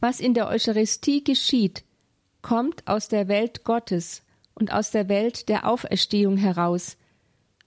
[0.00, 1.84] Was in der Eucharistie geschieht,
[2.40, 4.22] kommt aus der Welt Gottes
[4.54, 6.96] und aus der Welt der Auferstehung heraus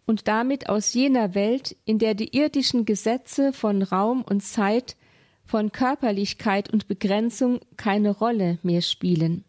[0.06, 4.96] und damit aus jener Welt, in der die irdischen Gesetze von Raum und Zeit,
[5.46, 9.44] von Körperlichkeit und Begrenzung keine Rolle mehr spielen.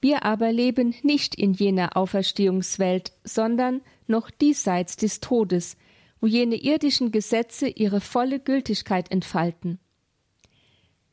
[0.00, 5.76] Wir aber leben nicht in jener Auferstehungswelt, sondern noch diesseits des Todes,
[6.20, 9.78] wo jene irdischen Gesetze ihre volle Gültigkeit entfalten.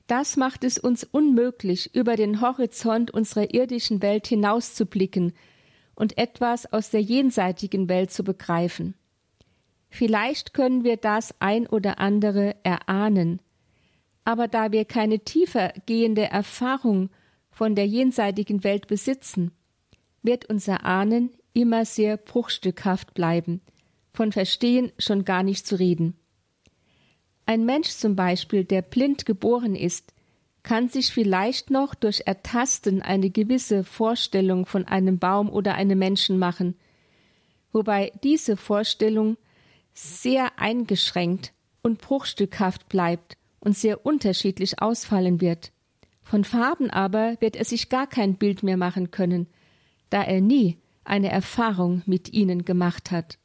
[0.08, 5.34] Das macht es uns unmöglich, über den Horizont unserer irdischen Welt hinauszublicken
[6.02, 8.96] und etwas aus der jenseitigen Welt zu begreifen.
[9.88, 13.40] Vielleicht können wir das ein oder andere erahnen,
[14.26, 17.12] aber da wir keine tiefer gehende Erfahrung
[17.52, 19.52] von der jenseitigen Welt besitzen,
[20.24, 23.62] wird unser Ahnen immer sehr bruchstückhaft bleiben,
[24.12, 26.16] von Verstehen schon gar nicht zu reden.
[27.46, 30.16] Ein Mensch zum Beispiel, der blind geboren ist,
[30.64, 36.38] kann sich vielleicht noch durch Ertasten eine gewisse Vorstellung von einem Baum oder einem Menschen
[36.38, 36.76] machen,
[37.72, 39.38] wobei diese Vorstellung
[39.94, 45.72] sehr eingeschränkt und bruchstückhaft bleibt und sehr unterschiedlich ausfallen wird.
[46.24, 49.48] Von Farben aber wird er sich gar kein Bild mehr machen können,
[50.10, 53.38] da er nie eine Erfahrung mit ihnen gemacht hat.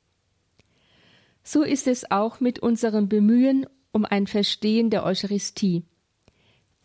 [1.42, 5.85] So ist es auch mit unserem Bemühen um ein Verstehen der Eucharistie.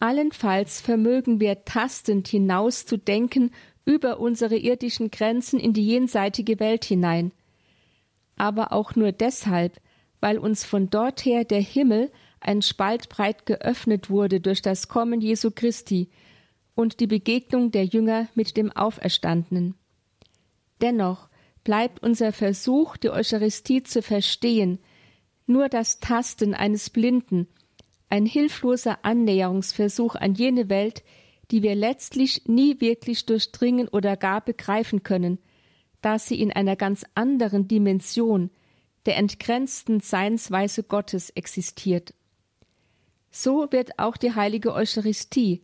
[0.02, 3.52] Allenfalls vermögen wir tastend hinauszudenken
[3.86, 7.32] über unsere irdischen Grenzen in die jenseitige Welt hinein,
[8.36, 9.80] aber auch nur deshalb,
[10.20, 15.52] weil uns von dorther der Himmel ein Spalt breit geöffnet wurde durch das Kommen Jesu
[15.52, 16.10] Christi
[16.74, 19.76] und die Begegnung der Jünger mit dem Auferstandenen.
[20.82, 21.30] Dennoch
[21.64, 24.80] bleibt unser Versuch, die Eucharistie zu verstehen,
[25.46, 27.48] nur das Tasten eines Blinden,
[28.12, 31.04] ein hilfloser Annäherungsversuch an jene Welt,
[31.50, 35.40] die wir letztlich nie wirklich durchdringen oder gar begreifen können,
[36.02, 38.52] da sie in einer ganz anderen Dimension
[39.06, 42.14] der entgrenzten Seinsweise Gottes existiert.
[43.32, 45.62] So wird auch die heilige Eucharistie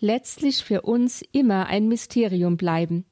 [0.00, 3.04] letztlich für uns immer ein Mysterium bleiben,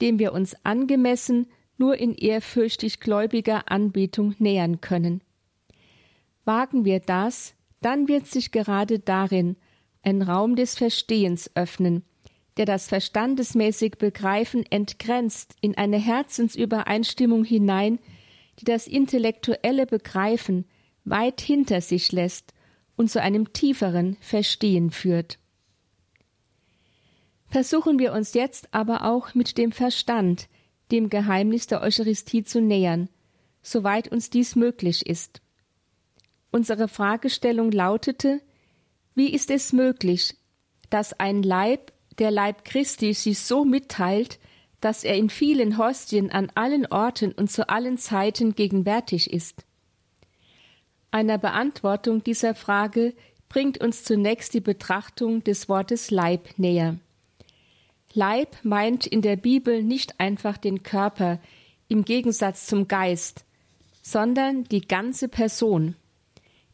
[0.00, 1.46] dem wir uns angemessen
[1.78, 5.22] nur in ehrfürchtig gläubiger Anbetung nähern können.
[6.44, 7.55] Wagen wir das,
[7.86, 9.54] dann wird sich gerade darin
[10.02, 12.02] ein Raum des Verstehens öffnen,
[12.56, 18.00] der das verstandesmäßig Begreifen entgrenzt in eine Herzensübereinstimmung hinein,
[18.58, 20.64] die das intellektuelle Begreifen
[21.04, 22.54] weit hinter sich lässt
[22.96, 25.38] und zu einem tieferen Verstehen führt.
[27.46, 30.48] Versuchen wir uns jetzt aber auch mit dem Verstand
[30.90, 33.08] dem Geheimnis der Eucharistie zu nähern,
[33.62, 35.40] soweit uns dies möglich ist.
[36.56, 38.40] Unsere Fragestellung lautete,
[39.14, 40.34] wie ist es möglich,
[40.88, 44.38] dass ein Leib, der Leib Christi, sich so mitteilt,
[44.80, 49.66] dass er in vielen Hostien an allen Orten und zu allen Zeiten gegenwärtig ist?
[51.10, 53.12] Einer Beantwortung dieser Frage
[53.50, 56.96] bringt uns zunächst die Betrachtung des Wortes Leib näher.
[58.14, 61.38] Leib meint in der Bibel nicht einfach den Körper
[61.88, 63.44] im Gegensatz zum Geist,
[64.00, 65.96] sondern die ganze Person,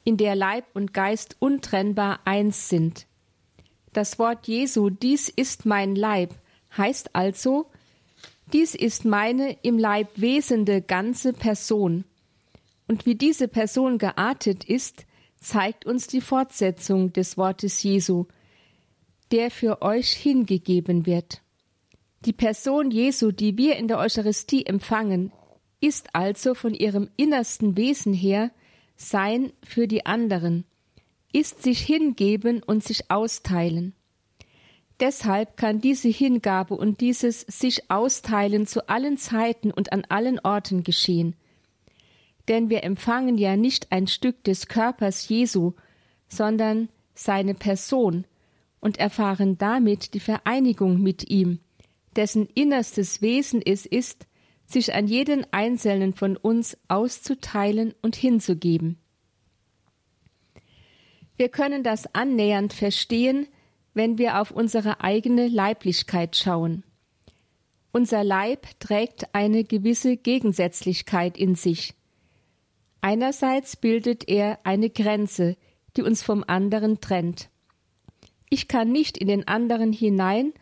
[0.05, 3.07] in der Leib und Geist untrennbar eins sind.
[3.93, 6.35] Das Wort Jesu, dies ist mein Leib,
[6.77, 7.71] heißt also,
[8.53, 12.05] dies ist meine im Leib wesende ganze Person.
[12.89, 15.07] Und wie diese Person geartet ist,
[15.41, 18.27] zeigt uns die Fortsetzung des Wortes Jesu,
[19.31, 21.41] der für euch hingegeben wird.
[22.25, 25.33] Die Person Jesu, die wir in der Eucharistie empfangen,
[25.81, 28.51] ist also von ihrem innersten Wesen her
[29.03, 30.65] Sein für die anderen,
[31.33, 33.95] ist sich hingeben und sich austeilen.
[35.01, 40.85] Deshalb kann diese Hingabe und dieses sich austeilen zu allen Zeiten und an allen Orten
[40.85, 41.35] geschehen.
[42.47, 45.73] Denn wir empfangen ja nicht ein Stück des Körpers Jesu,
[46.29, 48.25] sondern seine Person,
[48.81, 51.59] und erfahren damit die Vereinigung mit ihm,
[52.15, 54.27] dessen innerstes Wesen es ist,
[54.73, 58.99] sich an jeden Einzelnen von uns auszuteilen und hinzugeben.
[61.37, 63.49] Wir können das annähernd verstehen,
[63.95, 66.85] wenn wir auf unsere eigene Leiblichkeit schauen.
[67.93, 71.95] Unser Leib trägt eine gewisse Gegensätzlichkeit in sich.
[73.03, 75.57] Einerseits bildet er eine Grenze,
[75.97, 77.51] die uns vom anderen trennt.
[78.49, 80.53] Ich kann nicht in den anderen hinein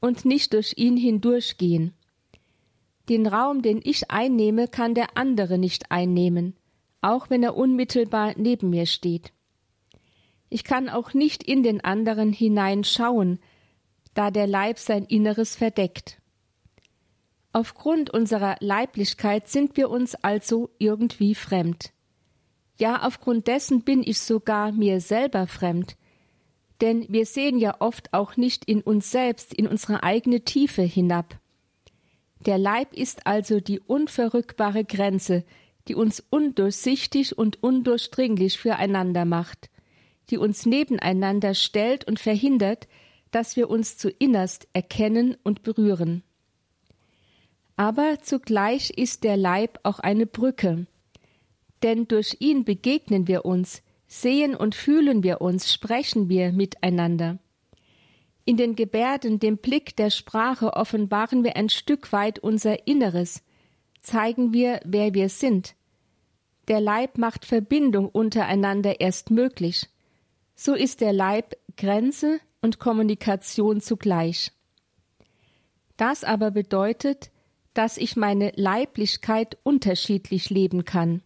[0.00, 1.94] und nicht durch ihn hindurchgehen.
[3.08, 6.54] Den Raum, den ich einnehme, kann der andere nicht einnehmen,
[7.00, 9.32] auch wenn er unmittelbar neben mir steht.
[10.50, 13.38] Ich kann auch nicht in den anderen hineinschauen,
[14.14, 16.20] da der Leib sein Inneres verdeckt.
[17.52, 21.92] Aufgrund unserer Leiblichkeit sind wir uns also irgendwie fremd.
[22.78, 25.96] Ja, aufgrund dessen bin ich sogar mir selber fremd,
[26.80, 31.37] denn wir sehen ja oft auch nicht in uns selbst, in unsere eigene Tiefe hinab.
[32.46, 35.44] Der Leib ist also die unverrückbare Grenze,
[35.88, 39.70] die uns undurchsichtig und undurchdringlich füreinander macht,
[40.30, 42.86] die uns nebeneinander stellt und verhindert,
[43.30, 46.22] dass wir uns zu innerst erkennen und berühren.
[47.76, 50.86] Aber zugleich ist der Leib auch eine Brücke,
[51.82, 57.38] denn durch ihn begegnen wir uns, Sehen und fühlen wir uns, sprechen wir miteinander.
[58.48, 63.42] In den Gebärden, dem Blick der Sprache offenbaren wir ein Stück weit unser Inneres,
[64.00, 65.74] zeigen wir, wer wir sind.
[66.68, 69.90] Der Leib macht Verbindung untereinander erst möglich.
[70.54, 74.50] So ist der Leib Grenze und Kommunikation zugleich.
[75.98, 77.30] Das aber bedeutet,
[77.74, 81.20] dass ich meine Leiblichkeit unterschiedlich leben kann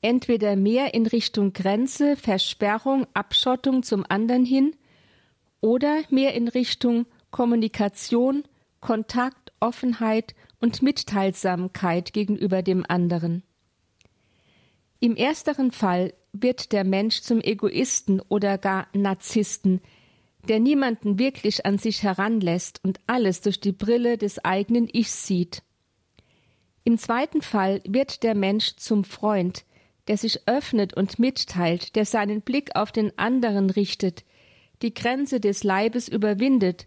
[0.00, 4.76] entweder mehr in Richtung Grenze, Versperrung, Abschottung zum anderen hin
[5.60, 8.44] oder mehr in Richtung Kommunikation,
[8.80, 13.42] Kontakt, Offenheit und Mitteilsamkeit gegenüber dem anderen.
[15.00, 19.80] Im ersteren Fall wird der Mensch zum Egoisten oder gar Narzissten,
[20.48, 25.62] der niemanden wirklich an sich heranlässt und alles durch die Brille des eigenen Ichs sieht.
[26.84, 29.64] Im zweiten Fall wird der Mensch zum Freund,
[30.06, 34.24] der sich öffnet und mitteilt, der seinen Blick auf den anderen richtet,
[34.82, 36.86] die Grenze des Leibes überwindet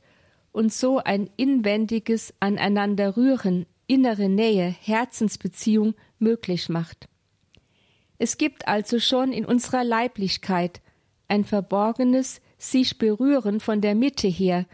[0.52, 7.08] und so ein inwendiges Aneinanderrühren, innere Nähe, Herzensbeziehung möglich macht.
[8.18, 10.82] Es gibt also schon in unserer Leiblichkeit
[11.28, 14.66] ein verborgenes sich berühren von der Mitte her,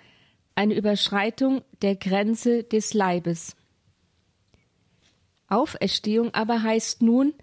[0.55, 3.55] eine Überschreitung der Grenze des Leibes.
[5.47, 7.33] Auferstehung aber heißt nun,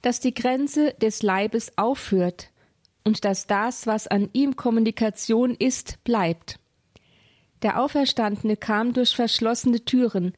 [0.00, 2.51] dass die Grenze des Leibes aufhört
[3.04, 6.58] und dass das, was an ihm Kommunikation ist, bleibt.
[7.62, 10.34] Der Auferstandene kam durch verschlossene Türen,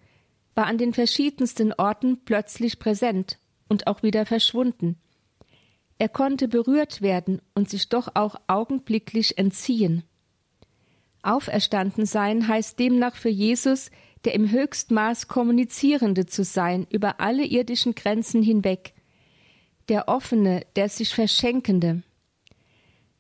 [0.54, 3.38] war an den verschiedensten Orten plötzlich präsent
[3.68, 4.96] und auch wieder verschwunden.
[5.98, 10.02] Er konnte berührt werden und sich doch auch augenblicklich entziehen.
[11.22, 13.90] Auferstanden sein heißt demnach für Jesus,
[14.24, 18.92] der im Höchstmaß Kommunizierende zu sein, über alle irdischen Grenzen hinweg,
[19.88, 22.02] der Offene, der sich Verschenkende.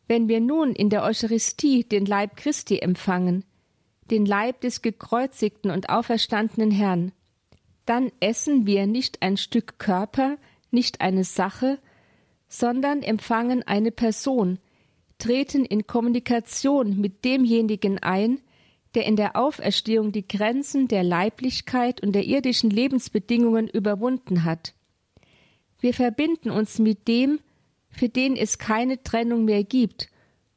[0.06, 3.44] Wenn wir nun in der Eucharistie den Leib Christi empfangen,
[4.10, 7.12] den Leib des gekreuzigten und auferstandenen Herrn,
[7.86, 10.36] dann essen wir nicht ein Stück Körper,
[10.70, 11.78] nicht eine Sache,
[12.48, 14.58] sondern empfangen eine Person,
[15.18, 18.40] treten in Kommunikation mit demjenigen ein,
[18.94, 24.74] der in der Auferstehung die Grenzen der Leiblichkeit und der irdischen Lebensbedingungen überwunden hat.
[25.80, 27.40] Wir verbinden uns mit dem,
[27.94, 30.08] für den es keine Trennung mehr gibt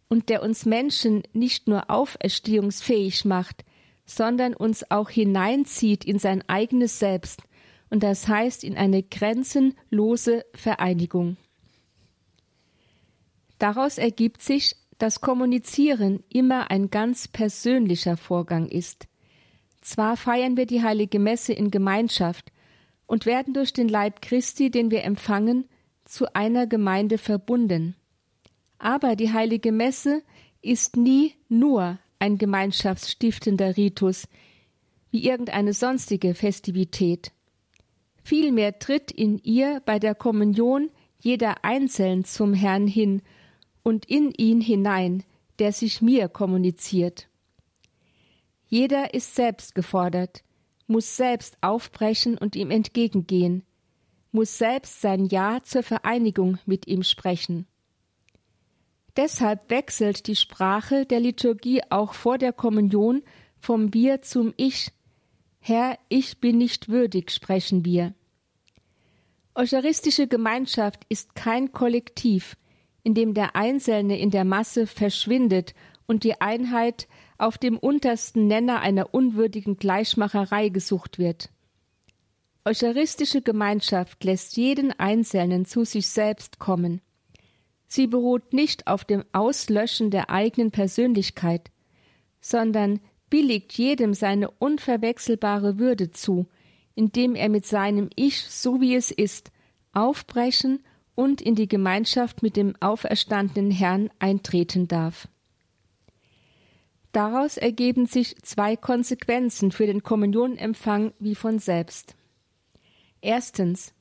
[0.10, 3.64] und der uns Menschen nicht nur auferstehungsfähig macht,
[4.06, 7.42] sondern uns auch hineinzieht in sein eigenes Selbst,
[7.90, 11.38] und das heißt in eine grenzenlose Vereinigung.
[13.60, 19.08] Daraus ergibt sich, dass Kommunizieren immer ein ganz persönlicher Vorgang ist.
[19.82, 22.52] Zwar feiern wir die heilige Messe in Gemeinschaft
[23.06, 25.70] und werden durch den Leib Christi, den wir empfangen,
[26.08, 27.96] zu einer Gemeinde verbunden.
[28.80, 30.24] Aber die heilige Messe
[30.62, 34.28] ist nie nur ein gemeinschaftsstiftender Ritus,
[35.12, 37.32] wie irgendeine sonstige Festivität.
[38.24, 40.90] Vielmehr tritt in ihr bei der Kommunion
[41.20, 43.22] jeder einzeln zum Herrn hin
[43.84, 45.24] und in ihn hinein,
[45.60, 47.30] der sich mir kommuniziert.
[48.68, 50.44] Jeder ist selbst gefordert,
[50.88, 53.64] muss selbst aufbrechen und ihm entgegengehen,
[54.32, 57.68] muss selbst sein Ja zur Vereinigung mit ihm sprechen.
[59.16, 63.24] Deshalb wechselt die Sprache der Liturgie auch vor der Kommunion
[63.60, 64.92] vom Wir zum Ich.
[65.60, 68.14] Herr, ich bin nicht würdig, sprechen wir.
[69.56, 72.58] Eucharistische Gemeinschaft ist kein Kollektiv,
[73.02, 75.74] in dem der Einzelne in der Masse verschwindet
[76.06, 77.08] und die Einheit
[77.40, 81.50] auf dem untersten Nenner einer unwürdigen Gleichmacherei gesucht wird.
[82.68, 87.00] Eucharistische Gemeinschaft lässt jeden Einzelnen zu sich selbst kommen.
[87.88, 91.72] Sie beruht nicht auf dem Auslöschen der eigenen Persönlichkeit,
[92.42, 93.00] sondern
[93.30, 96.48] billigt jedem seine unverwechselbare Würde zu,
[96.94, 99.50] indem er mit seinem Ich, so wie es ist,
[99.94, 100.84] aufbrechen
[101.16, 105.30] und in die Gemeinschaft mit dem auferstandenen Herrn eintreten darf.
[107.14, 112.18] Daraus ergeben sich zwei Konsequenzen für den Kommunionempfang wie von selbst.
[113.28, 113.94] Erstens.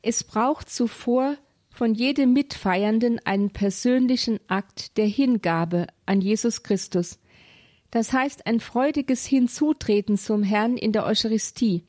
[0.00, 1.36] Es braucht zuvor
[1.70, 7.18] von jedem Mitfeiernden einen persönlichen Akt der Hingabe an Jesus Christus,
[7.90, 11.82] das heißt ein freudiges Hinzutreten zum Herrn in der Eucharistie,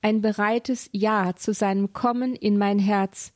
[0.00, 3.34] ein bereites Ja zu seinem Kommen in mein Herz,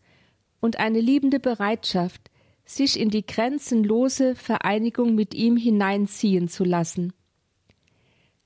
[0.59, 2.31] und eine liebende Bereitschaft,
[2.65, 7.13] sich in die grenzenlose Vereinigung mit ihm hineinziehen zu lassen.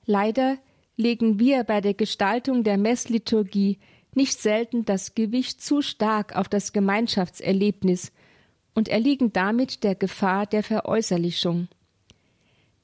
[0.07, 0.59] Leider
[0.97, 3.79] legen wir bei der Gestaltung der Messliturgie
[4.15, 8.13] nicht selten das Gewicht zu stark auf das Gemeinschaftserlebnis
[8.75, 11.69] und erliegen damit der Gefahr der Veräußerlichung.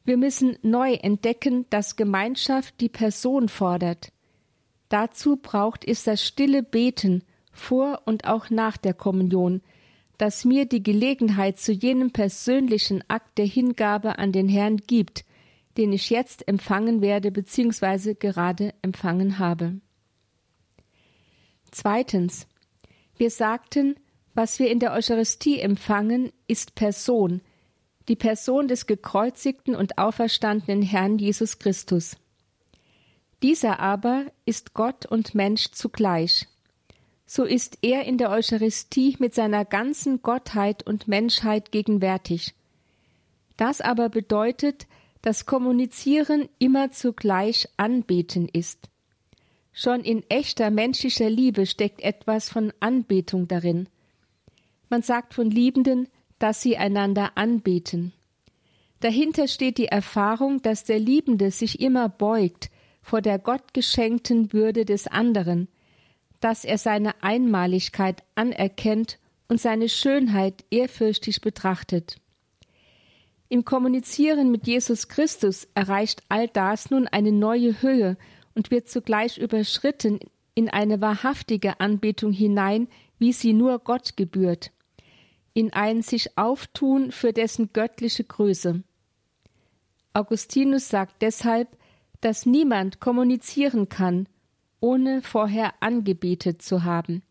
[0.05, 4.13] Wir müssen neu entdecken, dass Gemeinschaft die Person fordert.
[4.89, 9.63] Dazu braucht es das stille Beten vor und auch nach der Kommunion,
[10.19, 15.25] das mir die Gelegenheit zu jenem persönlichen Akt der Hingabe an den Herrn gibt,
[15.77, 18.15] den ich jetzt empfangen werde bzw.
[18.15, 19.81] gerade empfangen habe.
[21.71, 22.47] Zweitens.
[23.17, 23.97] Wir sagten,
[24.35, 27.41] was wir in der Eucharistie empfangen, ist Person,
[28.09, 32.17] die Person des gekreuzigten und auferstandenen Herrn Jesus Christus.
[33.43, 36.49] Dieser aber ist Gott und Mensch zugleich
[37.35, 42.55] so ist er in der Eucharistie mit seiner ganzen Gottheit und Menschheit gegenwärtig.
[43.57, 44.87] Das aber bedeutet,
[45.23, 48.91] dass Kommunizieren immer zugleich Anbeten ist.
[49.73, 53.89] Schon in echter menschlicher Liebe steckt etwas von Anbetung darin.
[54.91, 56.09] Man sagt von Liebenden,
[56.39, 58.13] dass sie einander anbeten.
[59.01, 62.71] Dahinter steht die Erfahrung, dass der Liebende sich immer beugt
[63.01, 65.69] vor der gottgeschenkten Würde des anderen,
[66.41, 69.19] dass er seine Einmaligkeit anerkennt
[69.49, 72.17] und seine Schönheit ehrfürchtig betrachtet.
[73.53, 78.17] Im Kommunizieren mit Jesus Christus erreicht all das nun eine neue Höhe
[78.55, 80.21] und wird zugleich überschritten
[80.55, 82.89] in eine wahrhaftige Anbetung hinein,
[83.19, 84.73] wie sie nur Gott gebührt,
[85.53, 88.85] in ein sich auftun für dessen göttliche Größe.
[90.15, 91.69] Augustinus sagt deshalb,
[92.23, 94.31] dass niemand kommunizieren kann,
[94.81, 97.23] ohne vorher angebetet zu haben.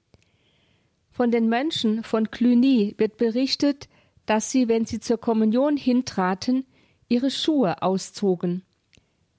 [1.09, 3.89] Von den Mönchen von Cluny wird berichtet,
[4.31, 6.65] dass sie, wenn sie zur Kommunion hintraten,
[7.09, 8.63] ihre Schuhe auszogen.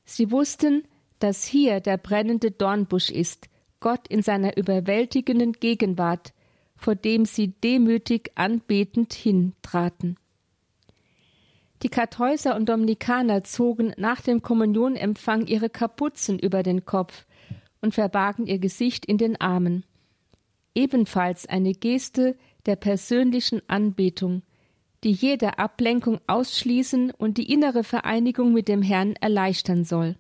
[0.05, 0.83] Sie wussten,
[1.19, 3.49] dass hier der brennende Dornbusch ist,
[3.81, 6.35] Gott in seiner überwältigenden Gegenwart,
[6.77, 10.19] vor dem sie demütig anbetend hintraten.
[11.83, 17.25] Die Kartäuser und Dominikaner zogen nach dem Kommunionempfang ihre Kapuzen über den Kopf
[17.81, 19.87] und verbargen ihr Gesicht in den Armen.
[20.75, 22.37] Ebenfalls eine Geste
[22.67, 24.43] der persönlichen Anbetung,
[25.05, 30.17] die jede Ablenkung ausschließen und die innere Vereinigung mit dem Herrn erleichtern soll.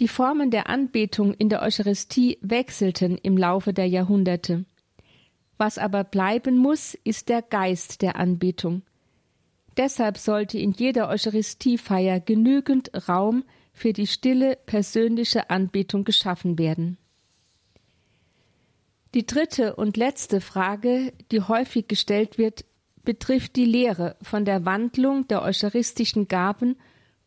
[0.00, 4.64] Die Formen der Anbetung in der Eucharistie wechselten im Laufe der Jahrhunderte.
[5.56, 8.82] Was aber bleiben muss, ist der Geist der Anbetung.
[9.76, 16.96] Deshalb sollte in jeder Eucharistiefeier genügend Raum für die stille persönliche Anbetung geschaffen werden.
[19.14, 22.64] Die dritte und letzte Frage, die häufig gestellt wird,
[23.04, 26.76] betrifft die Lehre von der Wandlung der eucharistischen Gaben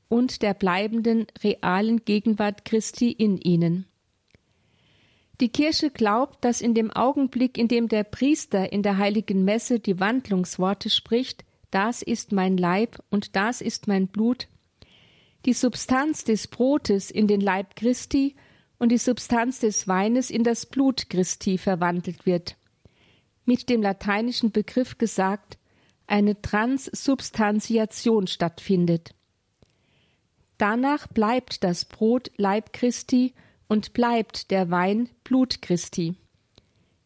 [0.09, 3.85] und der bleibenden realen Gegenwart Christi in ihnen.
[5.39, 9.79] Die Kirche glaubt, dass in dem Augenblick, in dem der Priester in der heiligen Messe
[9.79, 14.47] die Wandlungsworte spricht, das ist mein Leib und das ist mein Blut,
[15.45, 18.35] die Substanz des Brotes in den Leib Christi
[18.79, 22.55] und die Substanz des Weines in das Blut Christi verwandelt wird.
[23.45, 25.57] Mit dem lateinischen Begriff gesagt,
[26.07, 29.13] eine Transsubstantiation stattfindet.
[30.57, 33.33] Danach bleibt das Brot Leib Christi
[33.67, 36.15] und bleibt der Wein Blut Christi.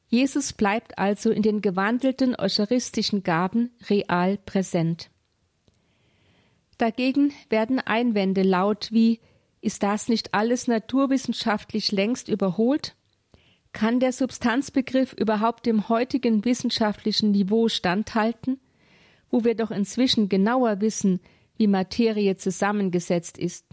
[0.07, 5.09] Jesus bleibt also in den gewandelten eucharistischen Gaben real präsent.
[6.77, 9.19] Dagegen werden Einwände laut wie
[9.61, 12.95] ist das nicht alles naturwissenschaftlich längst überholt?
[13.73, 18.59] Kann der Substanzbegriff überhaupt dem heutigen wissenschaftlichen Niveau standhalten,
[19.31, 21.19] wo wir doch inzwischen genauer wissen,
[21.57, 23.65] wie Materie zusammengesetzt ist,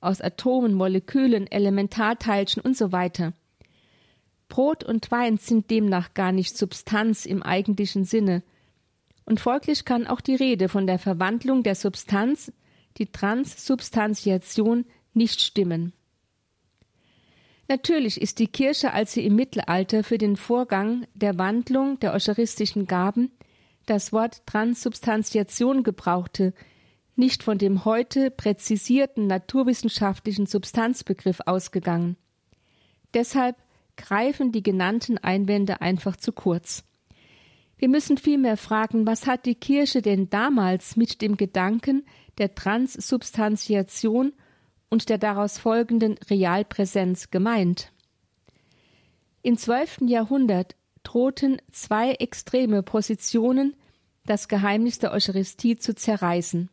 [0.00, 3.32] aus Atomen, Molekülen, Elementarteilchen und so weiter.
[4.48, 8.42] Brot und Wein sind demnach gar nicht Substanz im eigentlichen Sinne,
[9.24, 12.52] und folglich kann auch die Rede von der Verwandlung der Substanz,
[12.96, 15.92] die Transsubstantiation, nicht stimmen.
[17.68, 22.86] Natürlich ist die Kirche, als sie im Mittelalter für den Vorgang der Wandlung der eucharistischen
[22.86, 23.32] Gaben
[23.86, 26.52] das Wort Transsubstantiation gebrauchte,
[27.14, 32.16] nicht von dem heute präzisierten naturwissenschaftlichen Substanzbegriff ausgegangen.
[33.14, 33.56] Deshalb
[33.96, 36.84] greifen die genannten Einwände einfach zu kurz.
[37.78, 42.04] Wir müssen vielmehr fragen, was hat die Kirche denn damals mit dem Gedanken
[42.38, 44.32] der Transsubstantiation
[44.88, 47.92] und der daraus folgenden Realpräsenz gemeint?
[49.42, 50.74] Im zwölften Jahrhundert
[51.06, 53.76] drohten zwei extreme Positionen,
[54.24, 56.68] das Geheimnis der Eucharistie zu zerreißen.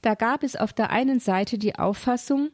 [0.00, 2.50] Da gab es auf der einen Seite die Auffassung,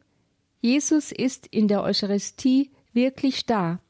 [0.60, 3.80] Jesus ist in der Eucharistie wirklich da,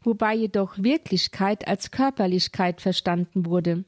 [0.00, 3.84] wobei jedoch Wirklichkeit als Körperlichkeit verstanden wurde.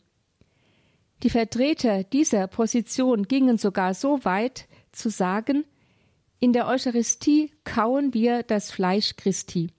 [1.23, 5.65] Die Vertreter dieser Position gingen sogar so weit zu sagen,
[6.41, 9.71] in der Eucharistie kauen wir das Fleisch Christi.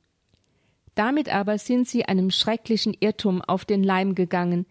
[0.96, 4.66] Damit aber sind sie einem schrecklichen Irrtum auf den Leim gegangen,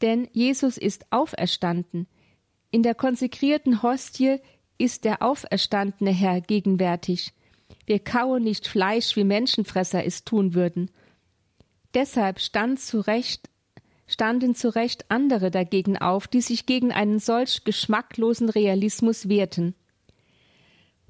[0.00, 2.06] denn Jesus ist auferstanden,
[2.70, 4.38] in der konsekrierten Hostie
[4.76, 7.32] ist der auferstandene Herr gegenwärtig.
[7.86, 10.90] Wir kauen nicht Fleisch, wie Menschenfresser es tun würden.
[11.94, 13.48] Deshalb stand zu Recht,
[14.06, 19.74] standen zu Recht andere dagegen auf, die sich gegen einen solch geschmacklosen Realismus wehrten.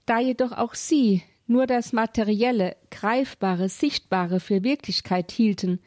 [0.06, 5.80] Da jedoch auch sie nur das Materielle, Greifbare, Sichtbare für Wirklichkeit hielten,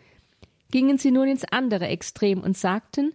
[0.71, 3.13] gingen sie nun ins andere Extrem und sagten,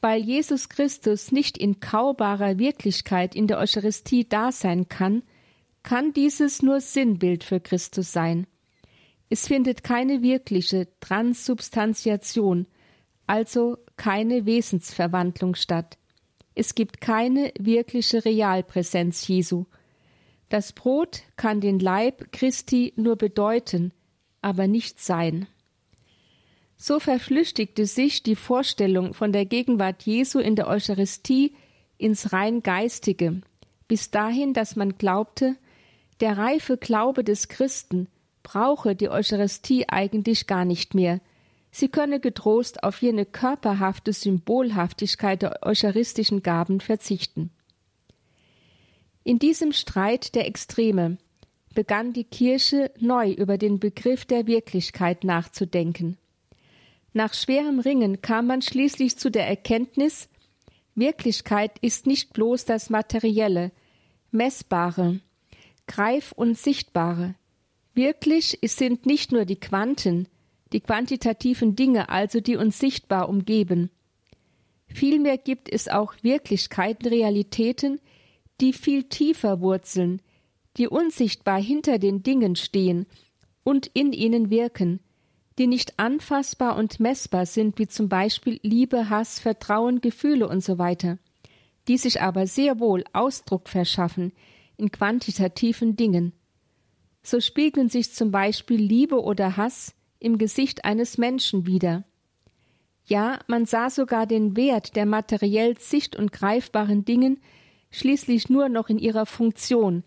[0.00, 5.22] weil Jesus Christus nicht in kaubarer Wirklichkeit in der Eucharistie da sein kann,
[5.82, 8.46] kann dieses nur Sinnbild für Christus sein.
[9.30, 12.66] Es findet keine wirkliche Transsubstantiation,
[13.26, 15.96] also keine Wesensverwandlung statt.
[16.54, 19.64] Es gibt keine wirkliche Realpräsenz Jesu.
[20.54, 23.92] Das Brot kann den Leib Christi nur bedeuten,
[24.40, 25.48] aber nicht sein.
[26.76, 31.56] So verflüchtigte sich die Vorstellung von der Gegenwart Jesu in der Eucharistie
[31.98, 33.40] ins rein Geistige,
[33.88, 35.56] bis dahin, dass man glaubte,
[36.20, 38.06] der reife Glaube des Christen
[38.44, 41.20] brauche die Eucharistie eigentlich gar nicht mehr,
[41.72, 47.50] sie könne getrost auf jene körperhafte Symbolhaftigkeit der eucharistischen Gaben verzichten.
[49.24, 51.16] In diesem Streit der Extreme
[51.74, 56.18] begann die Kirche neu über den Begriff der Wirklichkeit nachzudenken.
[57.14, 60.28] Nach schwerem Ringen kam man schließlich zu der Erkenntnis,
[60.94, 63.72] Wirklichkeit ist nicht bloß das Materielle,
[64.30, 65.20] Messbare,
[65.86, 67.34] Greif- und Sichtbare.
[67.94, 70.28] Wirklich sind nicht nur die Quanten,
[70.72, 73.90] die quantitativen Dinge also, die uns sichtbar umgeben.
[74.86, 78.00] Vielmehr gibt es auch Wirklichkeiten, Realitäten,
[78.60, 80.22] die viel tiefer wurzeln,
[80.76, 83.06] die unsichtbar hinter den Dingen stehen
[83.62, 85.00] und in ihnen wirken,
[85.58, 90.78] die nicht anfassbar und messbar sind, wie zum Beispiel Liebe, Hass, Vertrauen, Gefühle und so
[91.86, 94.32] die sich aber sehr wohl Ausdruck verschaffen
[94.76, 96.32] in quantitativen Dingen.
[97.22, 102.04] So spiegeln sich zum Beispiel Liebe oder Hass im Gesicht eines Menschen wider.
[103.06, 107.40] Ja, man sah sogar den Wert der materiell sicht- und greifbaren Dingen
[107.94, 110.02] schließlich nur noch in ihrer Funktion,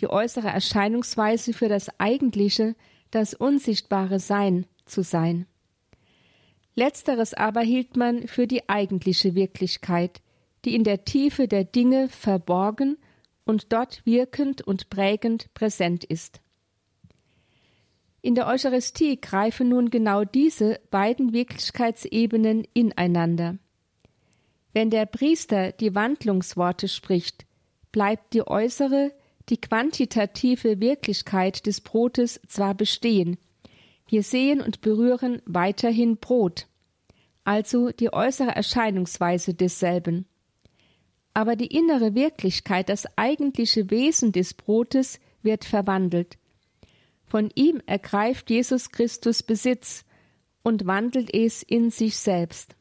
[0.00, 2.74] die äußere Erscheinungsweise für das eigentliche,
[3.10, 5.46] das unsichtbare Sein zu sein.
[6.74, 10.20] Letzteres aber hielt man für die eigentliche Wirklichkeit,
[10.64, 12.98] die in der Tiefe der Dinge verborgen
[13.44, 16.40] und dort wirkend und prägend präsent ist.
[18.20, 23.58] In der Eucharistie greifen nun genau diese beiden Wirklichkeitsebenen ineinander.
[24.72, 27.46] Wenn der Priester die Wandlungsworte spricht,
[27.92, 29.12] bleibt die äußere,
[29.48, 33.38] die quantitative Wirklichkeit des Brotes zwar bestehen,
[34.08, 36.66] wir sehen und berühren weiterhin Brot,
[37.44, 40.26] also die äußere Erscheinungsweise desselben.
[41.34, 46.38] Aber die innere Wirklichkeit, das eigentliche Wesen des Brotes wird verwandelt,
[47.26, 50.06] von ihm ergreift Jesus Christus Besitz
[50.62, 52.74] und wandelt es in sich selbst.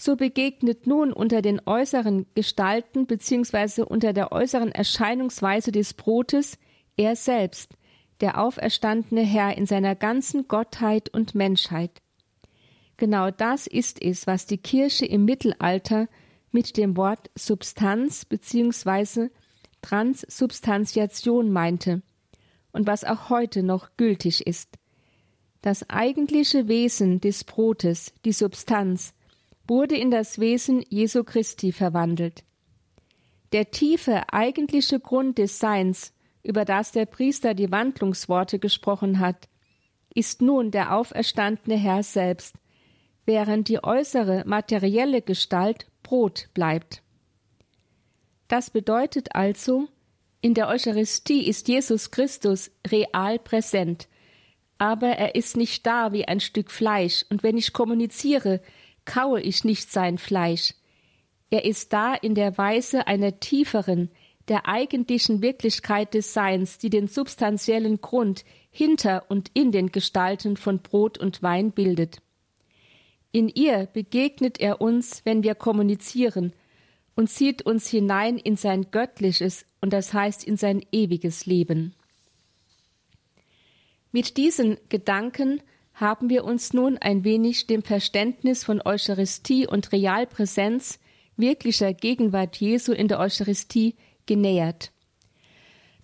[0.00, 3.82] So begegnet nun unter den äußeren Gestalten bzw.
[3.82, 6.56] unter der äußeren Erscheinungsweise des Brotes
[6.96, 7.74] er selbst,
[8.20, 12.00] der auferstandene Herr in seiner ganzen Gottheit und Menschheit.
[12.96, 16.08] Genau das ist es, was die Kirche im Mittelalter
[16.52, 19.30] mit dem Wort Substanz bzw.
[19.82, 22.02] Transsubstantiation meinte
[22.72, 24.76] und was auch heute noch gültig ist.
[25.60, 29.12] Das eigentliche Wesen des Brotes, die Substanz,
[29.68, 32.42] wurde in das Wesen Jesu Christi verwandelt.
[33.52, 36.12] Der tiefe eigentliche Grund des Seins,
[36.42, 39.48] über das der Priester die Wandlungsworte gesprochen hat,
[40.14, 42.56] ist nun der auferstandene Herr selbst,
[43.26, 47.02] während die äußere materielle Gestalt Brot bleibt.
[48.48, 49.88] Das bedeutet also,
[50.40, 54.08] in der Eucharistie ist Jesus Christus real präsent,
[54.78, 58.62] aber er ist nicht da wie ein Stück Fleisch, und wenn ich kommuniziere,
[59.08, 60.74] kaue ich nicht sein Fleisch.
[61.50, 64.10] Er ist da in der Weise einer tieferen,
[64.48, 70.80] der eigentlichen Wirklichkeit des Seins, die den substanziellen Grund hinter und in den Gestalten von
[70.80, 72.18] Brot und Wein bildet.
[73.32, 76.52] In ihr begegnet er uns, wenn wir kommunizieren,
[77.14, 81.94] und zieht uns hinein in sein göttliches und das heißt in sein ewiges Leben.
[84.12, 85.60] Mit diesen Gedanken
[86.00, 91.00] haben wir uns nun ein wenig dem Verständnis von Eucharistie und Realpräsenz
[91.36, 93.96] wirklicher Gegenwart Jesu in der Eucharistie
[94.26, 94.92] genähert.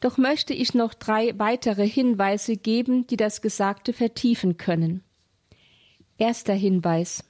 [0.01, 5.05] Doch möchte ich noch drei weitere Hinweise geben, die das Gesagte vertiefen können.
[6.19, 7.25] Erster Hinweis.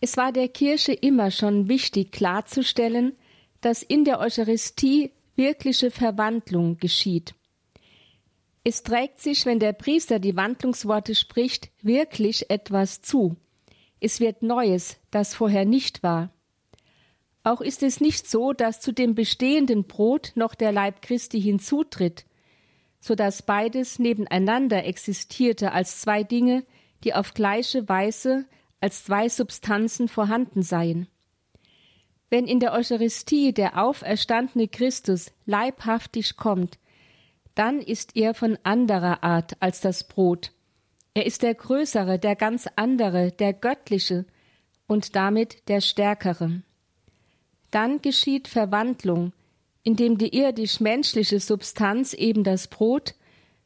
[0.00, 3.16] Es war der Kirche immer schon wichtig klarzustellen,
[3.60, 7.34] dass in der Eucharistie wirkliche Verwandlung geschieht.
[8.62, 13.36] Es trägt sich, wenn der Priester die Wandlungsworte spricht, wirklich etwas zu.
[14.00, 16.30] Es wird Neues, das vorher nicht war.
[17.42, 22.26] Auch ist es nicht so, dass zu dem bestehenden Brot noch der Leib Christi hinzutritt,
[23.00, 26.64] so dass beides nebeneinander existierte als zwei Dinge,
[27.02, 28.44] die auf gleiche Weise
[28.80, 31.08] als zwei Substanzen vorhanden seien.
[32.28, 36.78] Wenn in der Eucharistie der auferstandene Christus leibhaftig kommt,
[37.60, 40.52] dann ist er von anderer Art als das Brot.
[41.12, 44.24] Er ist der Größere, der ganz andere, der Göttliche
[44.86, 46.62] und damit der Stärkere.
[47.70, 49.34] Dann geschieht Verwandlung,
[49.82, 53.14] indem die irdisch-menschliche Substanz, eben das Brot,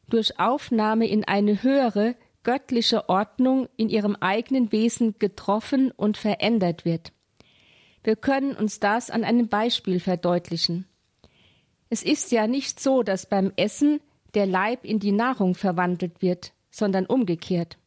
[0.09, 7.13] durch Aufnahme in eine höhere, göttliche Ordnung in ihrem eigenen Wesen getroffen und verändert wird.
[8.03, 10.85] Wir können uns das an einem Beispiel verdeutlichen.
[11.89, 13.99] Es ist ja nicht so, dass beim Essen
[14.33, 17.77] der Leib in die Nahrung verwandelt wird, sondern umgekehrt.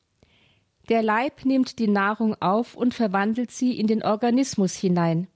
[0.89, 5.29] Der Leib nimmt die Nahrung auf und verwandelt sie in den Organismus hinein.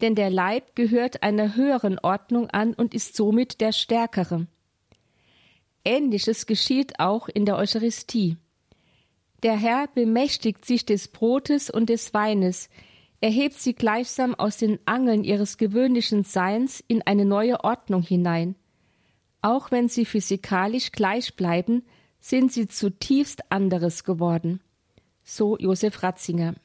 [0.00, 4.48] Denn der Leib gehört einer höheren Ordnung an und ist somit der stärkere.
[5.84, 8.36] Ähnliches geschieht auch in der Eucharistie.
[9.44, 12.68] Der Herr bemächtigt sich des Brotes und des Weines,
[13.22, 18.56] er hebt sie gleichsam aus den Angeln ihres gewöhnlichen Seins in eine neue Ordnung hinein.
[19.42, 21.84] Auch wenn sie physikalisch gleich bleiben,
[22.18, 24.60] sind sie zutiefst anderes geworden.
[25.22, 26.56] So Josef Ratzinger.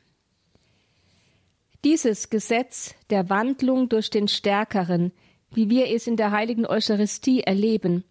[1.85, 5.11] Dieses Gesetz der Wandlung durch den Stärkeren,
[5.51, 8.03] wie wir es in der heiligen Eucharistie erleben,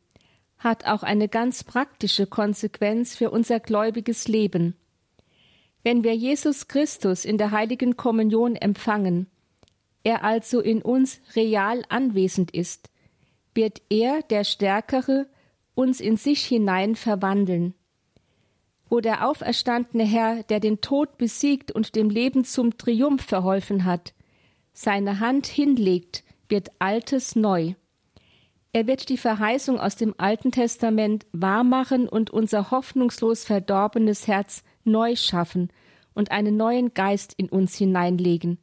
[0.56, 4.76] hat auch eine ganz praktische Konsequenz für unser gläubiges Leben.
[5.86, 9.28] Wenn wir Jesus Christus in der heiligen Kommunion empfangen,
[10.02, 12.90] er also in uns real anwesend ist,
[13.54, 15.28] wird er, der Stärkere,
[15.76, 17.72] uns in sich hinein verwandeln.
[18.88, 24.12] Wo der auferstandene Herr, der den Tod besiegt und dem Leben zum Triumph verholfen hat,
[24.72, 27.74] seine Hand hinlegt, wird Altes neu.
[28.72, 35.16] Er wird die Verheißung aus dem Alten Testament wahrmachen und unser hoffnungslos verdorbenes Herz neu
[35.16, 35.70] schaffen
[36.14, 38.58] und einen neuen Geist in uns hineinlegen.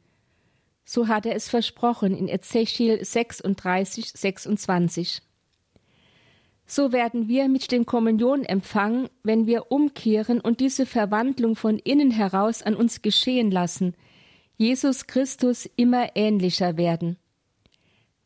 [0.84, 5.22] So hat er es versprochen in Ezechiel 36, 26.
[6.66, 12.62] So werden wir mit dem Kommunionempfang, wenn wir umkehren und diese Verwandlung von innen heraus
[12.62, 13.94] an uns geschehen lassen,
[14.56, 17.18] Jesus Christus immer ähnlicher werden.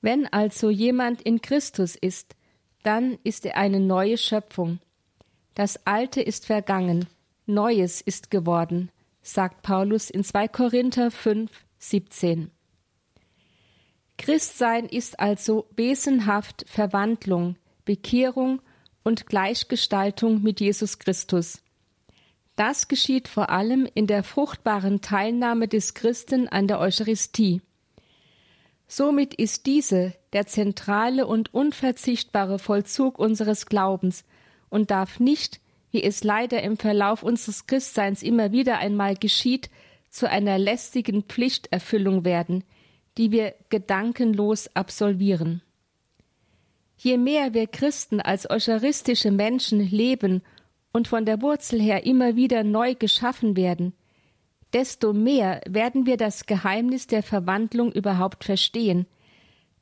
[0.00, 2.36] Wenn also jemand in Christus ist,
[2.82, 4.78] dann ist er eine neue Schöpfung.
[5.54, 7.08] Das Alte ist vergangen,
[7.48, 8.90] Neues ist geworden,
[9.22, 12.50] sagt Paulus in 2 Korinther 5, 17.
[14.18, 18.60] Christsein ist also wesenhaft Verwandlung, Bekehrung
[19.02, 21.62] und Gleichgestaltung mit Jesus Christus.
[22.54, 27.62] Das geschieht vor allem in der fruchtbaren Teilnahme des Christen an der Eucharistie.
[28.88, 34.24] Somit ist diese der zentrale und unverzichtbare Vollzug unseres Glaubens
[34.68, 35.60] und darf nicht
[35.90, 39.70] wie es leider im Verlauf unseres Christseins immer wieder einmal geschieht,
[40.10, 42.64] zu einer lästigen Pflichterfüllung werden,
[43.16, 45.62] die wir gedankenlos absolvieren.
[46.96, 50.42] Je mehr wir Christen als eucharistische Menschen leben
[50.92, 53.92] und von der Wurzel her immer wieder neu geschaffen werden,
[54.72, 59.06] desto mehr werden wir das Geheimnis der Verwandlung überhaupt verstehen,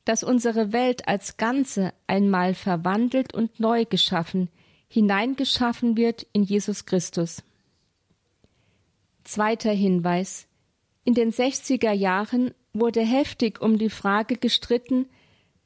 [0.05, 4.49] dass unsere Welt als Ganze einmal verwandelt und neu geschaffen,
[4.87, 7.43] hineingeschaffen wird in Jesus Christus.
[9.23, 10.47] Zweiter Hinweis.
[11.03, 15.07] In den 60er Jahren wurde heftig um die Frage gestritten,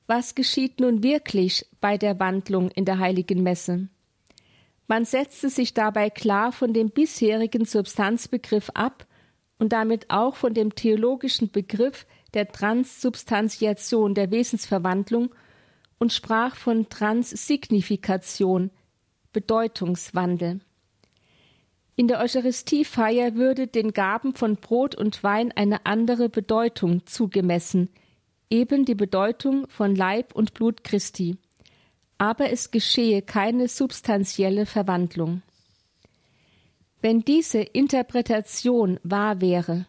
[0.07, 3.87] was geschieht nun wirklich bei der Wandlung in der heiligen Messe.
[4.87, 9.07] Man setzte sich dabei klar von dem bisherigen Substanzbegriff ab
[9.57, 15.33] und damit auch von dem theologischen Begriff der Transsubstantiation der Wesensverwandlung
[15.97, 18.71] und sprach von Transsignifikation,
[19.31, 20.61] Bedeutungswandel.
[21.95, 27.89] In der Eucharistiefeier würde den Gaben von Brot und Wein eine andere Bedeutung zugemessen,
[28.49, 31.37] eben die Bedeutung von Leib und Blut Christi.
[32.17, 35.41] Aber es geschehe keine substanzielle Verwandlung.
[37.01, 39.87] Wenn diese Interpretation wahr wäre,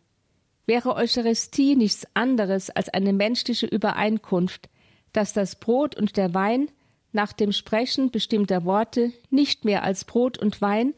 [0.66, 4.68] wäre Eucharistie nichts anderes als eine menschliche Übereinkunft,
[5.12, 6.70] dass das Brot und der Wein
[7.12, 10.94] nach dem Sprechen bestimmter Worte nicht mehr als Brot und Wein,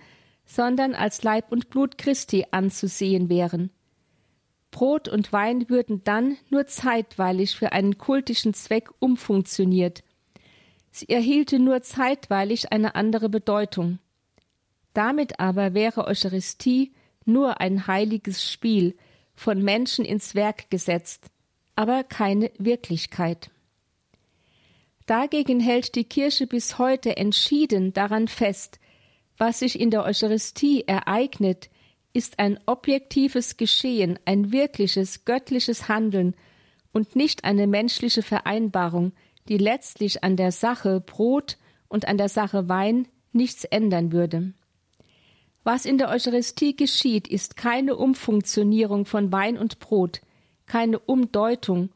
[0.47, 3.71] sondern als Leib und Blut Christi anzusehen wären.
[4.71, 10.03] Brot und Wein würden dann nur zeitweilig für einen kultischen Zweck umfunktioniert.
[10.91, 13.99] Sie erhielten nur zeitweilig eine andere Bedeutung.
[14.93, 16.93] Damit aber wäre Eucharistie
[17.25, 18.97] nur ein heiliges Spiel,
[19.35, 21.27] von Menschen ins Werk gesetzt,
[21.77, 23.51] aber keine Wirklichkeit.
[25.07, 28.81] Dagegen hält die Kirche bis heute entschieden daran fest,
[29.37, 31.69] was sich in der Eucharistie ereignet,
[32.15, 36.35] ist ein objektives Geschehen, ein wirkliches göttliches Handeln
[36.93, 39.13] und nicht eine menschliche Vereinbarung,
[39.49, 44.55] die letztlich an der Sache Brot und an der Sache Wein nichts ändern würde.
[45.65, 50.21] Was in der Eucharistie geschieht, ist keine Umfunktionierung von Wein und Brot,
[50.67, 51.91] keine Umdeutung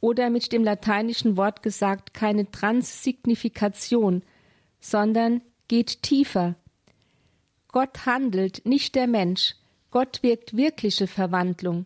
[0.00, 4.22] oder mit dem lateinischen Wort gesagt keine Transsignifikation,
[4.80, 6.54] sondern geht tiefer.
[7.68, 9.54] Gott handelt, nicht der Mensch.
[9.90, 11.84] Gott wirkt wirkliche Verwandlung,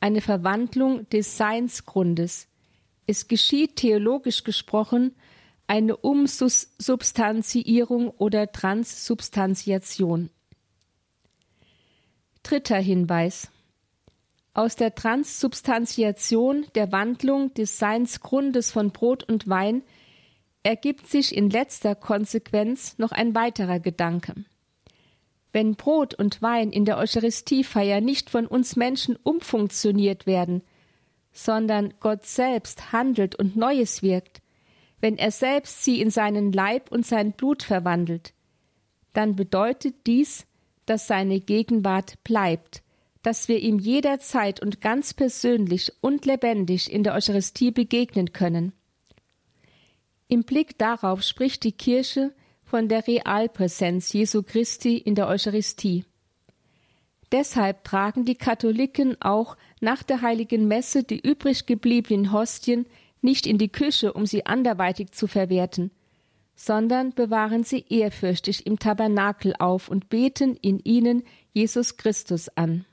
[0.00, 2.46] eine Verwandlung des Seinsgrundes.
[3.06, 5.14] Es geschieht theologisch gesprochen
[5.68, 10.30] eine Umsubstanziierung oder Transsubstantiation.
[12.42, 13.48] Dritter Hinweis.
[14.56, 19.82] Aus der Transsubstantiation, der Wandlung des Seinsgrundes von Brot und Wein
[20.62, 24.32] ergibt sich in letzter Konsequenz noch ein weiterer Gedanke.
[25.52, 30.62] Wenn Brot und Wein in der Eucharistiefeier nicht von uns Menschen umfunktioniert werden,
[31.32, 34.40] sondern Gott selbst handelt und Neues wirkt,
[35.02, 38.32] wenn er selbst sie in seinen Leib und sein Blut verwandelt,
[39.12, 40.46] dann bedeutet dies,
[40.86, 42.82] dass seine Gegenwart bleibt,
[43.26, 48.72] dass wir ihm jederzeit und ganz persönlich und lebendig in der Eucharistie begegnen können.
[50.28, 56.04] Im Blick darauf spricht die Kirche von der Realpräsenz Jesu Christi in der Eucharistie.
[57.32, 62.86] Deshalb tragen die Katholiken auch nach der heiligen Messe die übrig gebliebenen Hostien
[63.22, 65.90] nicht in die Küche, um sie anderweitig zu verwerten,
[66.54, 72.86] sondern bewahren sie ehrfürchtig im Tabernakel auf und beten in ihnen Jesus Christus an.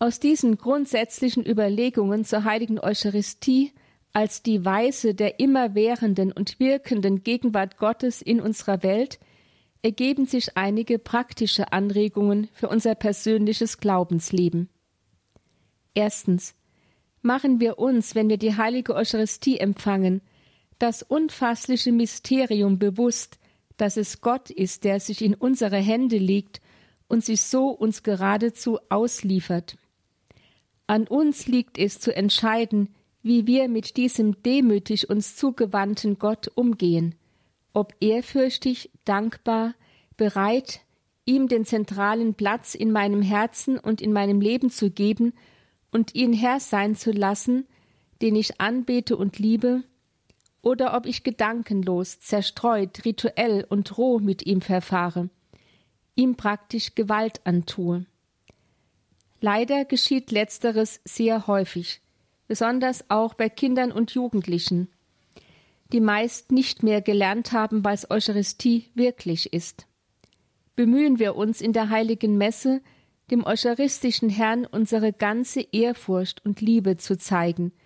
[0.00, 3.72] Aus diesen grundsätzlichen Überlegungen zur heiligen Eucharistie
[4.12, 9.18] als die Weise der immerwährenden und wirkenden Gegenwart Gottes in unserer Welt
[9.82, 14.68] ergeben sich einige praktische Anregungen für unser persönliches Glaubensleben.
[15.94, 16.54] Erstens
[17.22, 20.22] machen wir uns, wenn wir die heilige Eucharistie empfangen,
[20.78, 23.38] das unfassliche Mysterium bewusst,
[23.76, 26.60] dass es Gott ist, der sich in unsere Hände legt
[27.08, 29.76] und sich so uns geradezu ausliefert.
[30.88, 32.88] An uns liegt es zu entscheiden,
[33.22, 37.14] wie wir mit diesem demütig uns zugewandten Gott umgehen,
[37.74, 39.74] ob ehrfürchtig, dankbar,
[40.16, 40.80] bereit,
[41.26, 45.34] ihm den zentralen Platz in meinem Herzen und in meinem Leben zu geben
[45.92, 47.66] und ihn Herr sein zu lassen,
[48.22, 49.84] den ich anbete und liebe,
[50.62, 55.28] oder ob ich gedankenlos, zerstreut, rituell und roh mit ihm verfahre,
[56.14, 58.06] ihm praktisch Gewalt antue.
[59.40, 62.00] Leider geschieht letzteres sehr häufig,
[62.46, 64.88] besonders auch bei Kindern und Jugendlichen,
[65.92, 69.86] die meist nicht mehr gelernt haben, was Eucharistie wirklich ist.
[70.76, 72.82] Bemühen wir uns in der heiligen Messe,
[73.30, 77.72] dem eucharistischen Herrn unsere ganze Ehrfurcht und Liebe zu zeigen–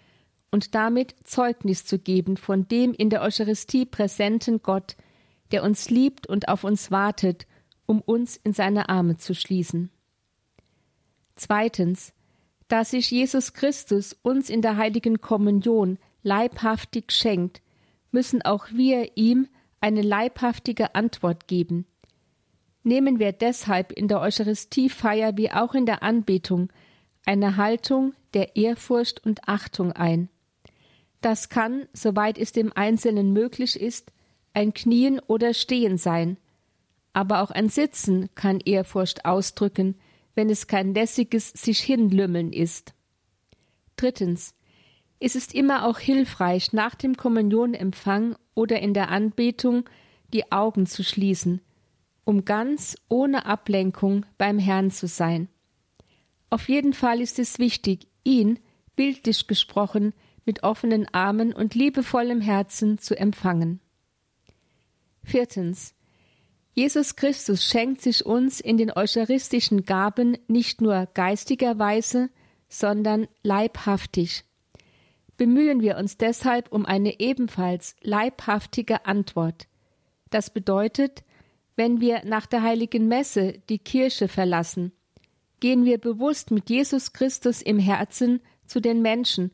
[0.53, 4.97] und damit Zeugnis zu geben von dem in der Eucharistie präsenten Gott,
[5.51, 7.47] der uns liebt und auf uns wartet,
[7.87, 9.91] um uns in seine Arme zu schließen.
[11.43, 12.13] Zweitens,
[12.69, 17.61] da sich Jesus Christus uns in der heiligen Kommunion leibhaftig schenkt,
[18.13, 19.49] müssen auch wir ihm
[19.81, 21.85] eine leibhaftige Antwort geben.
[22.85, 26.73] Nehmen wir deshalb in der Eucharistiefeier wie auch in der Anbetung
[27.27, 30.29] eine Haltung der Ehrfurcht und Achtung ein.
[31.23, 34.13] Das kann, soweit es dem Einzelnen möglich ist,
[34.55, 36.37] ein Knien oder Stehen sein.
[37.13, 39.97] Aber auch ein Sitzen kann Ehrfurcht ausdrücken,
[40.35, 42.95] wenn es kein lässiges sich hinlümmeln ist.
[43.97, 44.55] Drittens.
[45.21, 49.89] Es ist immer auch hilfreich, nach dem Kommunionempfang oder in der Anbetung
[50.33, 51.61] die Augen zu schließen,
[52.25, 55.49] um ganz ohne Ablenkung beim Herrn zu sein.
[56.51, 58.59] Auf jeden Fall ist es wichtig, ihn,
[58.97, 60.13] bildlich gesprochen,
[60.45, 63.81] mit offenen Armen und liebevollem Herzen zu empfangen.
[65.23, 65.95] Viertens.
[66.75, 72.31] Jesus Christus schenkt sich uns in den eucharistischen Gaben nicht nur geistigerweise,
[72.69, 74.45] sondern leibhaftig.
[75.37, 79.67] Bemühen wir uns deshalb um eine ebenfalls leibhaftige Antwort.
[80.31, 81.25] Das bedeutet,
[81.77, 84.93] wenn wir nach der heiligen Messe die Kirche verlassen,
[85.61, 89.53] gehen wir bewusst mit Jesus Christus im Herzen zu den Menschen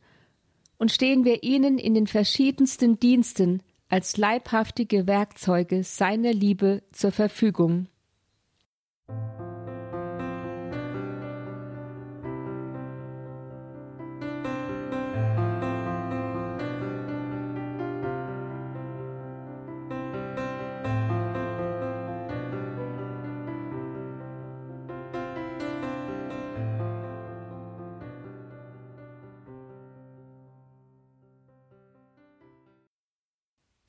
[0.78, 7.88] und stehen wir ihnen in den verschiedensten Diensten als leibhaftige Werkzeuge seiner Liebe zur Verfügung.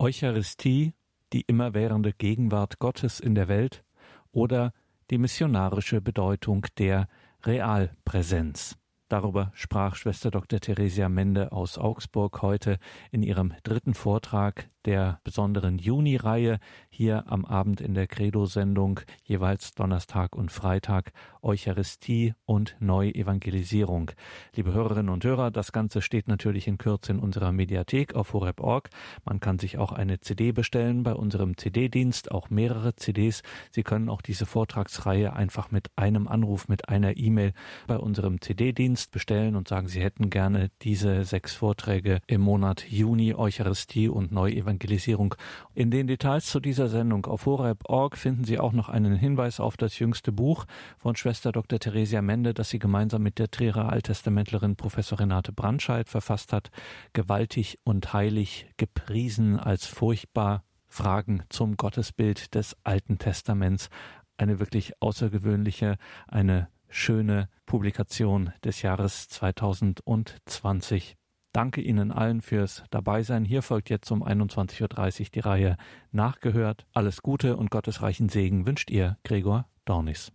[0.10, 0.96] Eucharistie,
[1.34, 3.84] die immerwährende Gegenwart Gottes in der Welt
[4.32, 4.74] oder
[5.12, 7.08] die missionarische Bedeutung der
[7.44, 8.76] Realpräsenz.
[9.10, 10.60] Darüber sprach Schwester Dr.
[10.60, 12.78] Theresia Mende aus Augsburg heute
[13.10, 20.36] in ihrem dritten Vortrag der besonderen Juni-Reihe hier am Abend in der Credo-Sendung, jeweils Donnerstag
[20.36, 24.12] und Freitag, Eucharistie und Neuevangelisierung.
[24.56, 28.90] Liebe Hörerinnen und Hörer, das Ganze steht natürlich in Kürze in unserer Mediathek auf horeb.org.
[29.26, 33.42] Man kann sich auch eine CD bestellen bei unserem CD-Dienst, auch mehrere CDs.
[33.72, 37.54] Sie können auch diese Vortragsreihe einfach mit einem Anruf, mit einer E-Mail
[37.88, 42.86] bei unserem CD-Dienst Dienst bestellen und sagen, Sie hätten gerne diese sechs Vorträge im Monat
[42.90, 45.36] Juni, Eucharistie und Neuevangelisierung.
[45.74, 49.78] In den Details zu dieser Sendung auf horeb.org finden Sie auch noch einen Hinweis auf
[49.78, 50.66] das jüngste Buch
[50.98, 51.80] von Schwester Dr.
[51.80, 56.70] Theresia Mende, das sie gemeinsam mit der Trierer Alttestamentlerin Professor Renate Brandscheid verfasst hat.
[57.14, 60.64] Gewaltig und heilig, gepriesen als furchtbar.
[60.92, 63.90] Fragen zum Gottesbild des Alten Testaments.
[64.38, 65.98] Eine wirklich außergewöhnliche,
[66.28, 71.16] eine schöne Publikation des Jahres 2020.
[71.52, 73.44] Danke Ihnen allen fürs Dabeisein.
[73.44, 75.78] Hier folgt jetzt um 21.30 Uhr die Reihe
[76.12, 76.86] Nachgehört.
[76.94, 80.32] Alles Gute und gottesreichen Segen wünscht ihr Gregor Dornis.